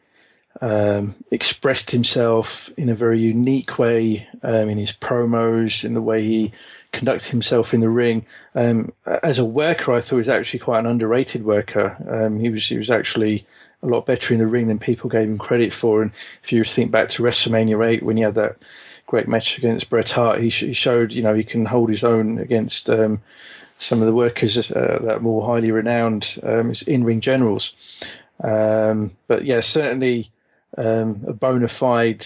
[0.64, 6.24] um, expressed himself in a very unique way um, in his promos, in the way
[6.24, 6.54] he
[6.94, 8.26] conducted himself in the ring.
[8.56, 11.98] Um, as a worker, I thought he was actually quite an underrated worker.
[12.10, 13.46] Um, he was he was actually
[13.82, 16.02] a lot better in the ring than people gave him credit for.
[16.02, 16.12] And
[16.44, 18.56] if you think back to WrestleMania 8 when he had that
[19.06, 22.06] great match against Bret Hart, he, sh- he showed you know he can hold his
[22.06, 23.22] own against um,
[23.80, 28.02] some of the workers uh, that are more highly renowned um, in-ring generals.
[28.42, 30.32] Um, but yeah, certainly
[30.78, 32.26] um, a bona fide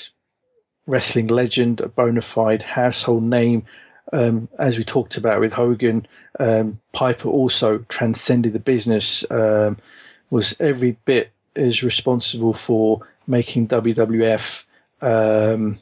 [0.85, 3.65] wrestling legend, a bona fide household name.
[4.13, 6.07] Um, as we talked about with Hogan,
[6.39, 9.77] um, Piper also transcended the business, um,
[10.29, 14.63] was every bit as responsible for making WWF
[15.01, 15.77] um,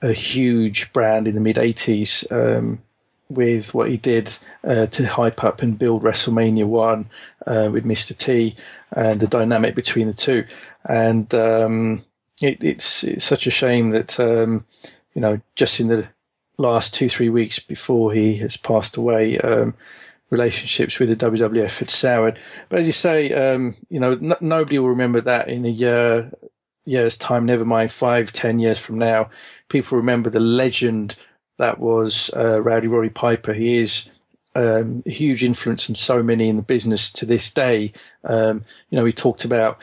[0.00, 2.80] a huge brand in the mid 80s um,
[3.28, 4.30] with what he did
[4.64, 7.10] uh, to hype up and build WrestleMania 1
[7.46, 8.16] uh, with Mr.
[8.16, 8.56] T
[8.92, 10.44] and the dynamic between the two.
[10.88, 12.02] And um,
[12.42, 14.64] it, it's it's such a shame that um,
[15.14, 16.06] you know just in the
[16.56, 19.74] last two three weeks before he has passed away, um,
[20.30, 22.38] relationships with the WWF had soured.
[22.68, 26.30] But as you say, um, you know n- nobody will remember that in a year
[26.84, 27.44] year's time.
[27.44, 29.30] Never mind five ten years from now,
[29.68, 31.16] people remember the legend
[31.58, 33.52] that was uh, Rowdy Roddy Piper.
[33.52, 34.08] He is
[34.54, 37.92] um, a huge influence on so many in the business to this day.
[38.24, 39.78] Um, you know, we talked about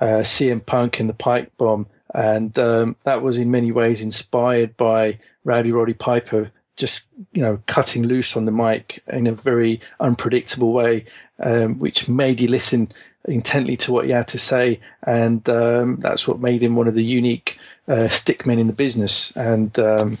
[0.00, 4.76] uh, CM Punk and the Pipe Bomb, and um, that was in many ways inspired
[4.76, 7.02] by Rowdy Roddy Piper just
[7.32, 11.04] you know cutting loose on the mic in a very unpredictable way,
[11.38, 12.90] um, which made you listen
[13.26, 16.94] intently to what he had to say, and um, that's what made him one of
[16.94, 19.32] the unique uh, stickmen in the business.
[19.36, 20.18] And um,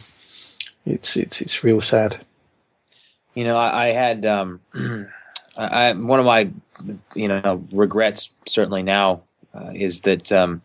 [0.84, 2.24] it's it's it's real sad.
[3.34, 4.60] You know, I, I had um,
[5.56, 6.50] I, one of my
[7.14, 9.22] you know regrets certainly now
[9.54, 10.62] uh, is that um,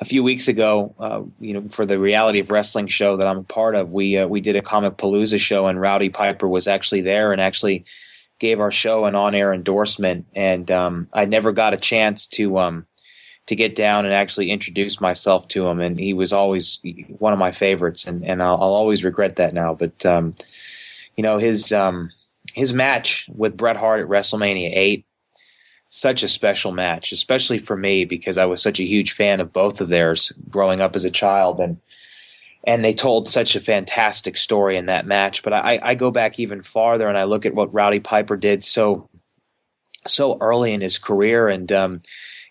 [0.00, 3.38] a few weeks ago, uh, you know, for the reality of wrestling show that I'm
[3.38, 6.66] a part of, we uh, we did a comic palooza show, and Rowdy Piper was
[6.66, 7.84] actually there and actually
[8.38, 10.26] gave our show an on-air endorsement.
[10.34, 12.86] And um, I never got a chance to um,
[13.46, 16.80] to get down and actually introduce myself to him, and he was always
[17.18, 19.74] one of my favorites, and and I'll, I'll always regret that now.
[19.74, 20.34] But um,
[21.16, 22.10] you know, his um,
[22.54, 25.06] his match with Bret Hart at WrestleMania eight
[25.94, 29.52] such a special match, especially for me because I was such a huge fan of
[29.52, 31.80] both of theirs growing up as a child, and
[32.64, 35.42] and they told such a fantastic story in that match.
[35.42, 38.64] But I, I go back even farther and I look at what Rowdy Piper did
[38.64, 39.10] so
[40.06, 42.00] so early in his career, and um,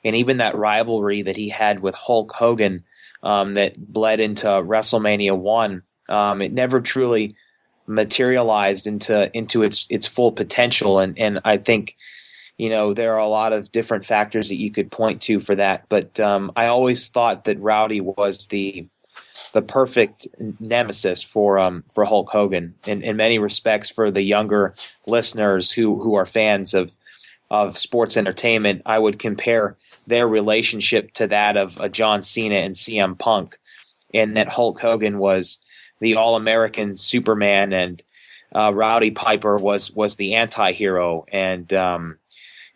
[0.04, 2.84] and even that rivalry that he had with Hulk Hogan
[3.24, 5.82] um, that bled into WrestleMania one.
[6.08, 7.36] Um, it never truly
[7.88, 11.98] materialized into into its its full potential, and and I think
[12.62, 15.56] you know there are a lot of different factors that you could point to for
[15.56, 18.88] that but um, i always thought that rowdy was the
[19.54, 20.28] the perfect
[20.60, 24.76] nemesis for um, for hulk hogan in, in many respects for the younger
[25.08, 26.94] listeners who who are fans of
[27.50, 28.82] of sports entertainment.
[28.86, 29.76] I would compare
[30.08, 33.58] their relationship to that of uh, john cena and cm punk
[34.14, 35.58] in that hulk hogan was
[36.00, 38.04] the all-american superman and
[38.54, 42.18] uh, rowdy piper was was the anti-hero and um,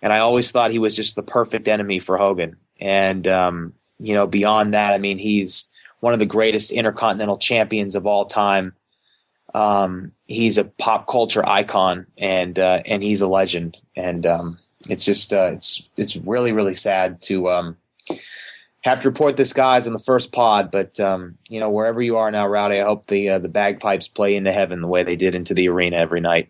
[0.05, 2.57] and I always thought he was just the perfect enemy for Hogan.
[2.79, 5.67] And um, you know, beyond that, I mean, he's
[5.99, 8.73] one of the greatest intercontinental champions of all time.
[9.55, 13.77] Um, he's a pop culture icon, and uh, and he's a legend.
[13.95, 17.75] And um, it's just uh, it's it's really really sad to um,
[18.81, 20.69] have to report this guy's in the first pod.
[20.69, 24.07] But um, you know, wherever you are now, Rowdy, I hope the uh, the bagpipes
[24.07, 26.49] play into heaven the way they did into the arena every night.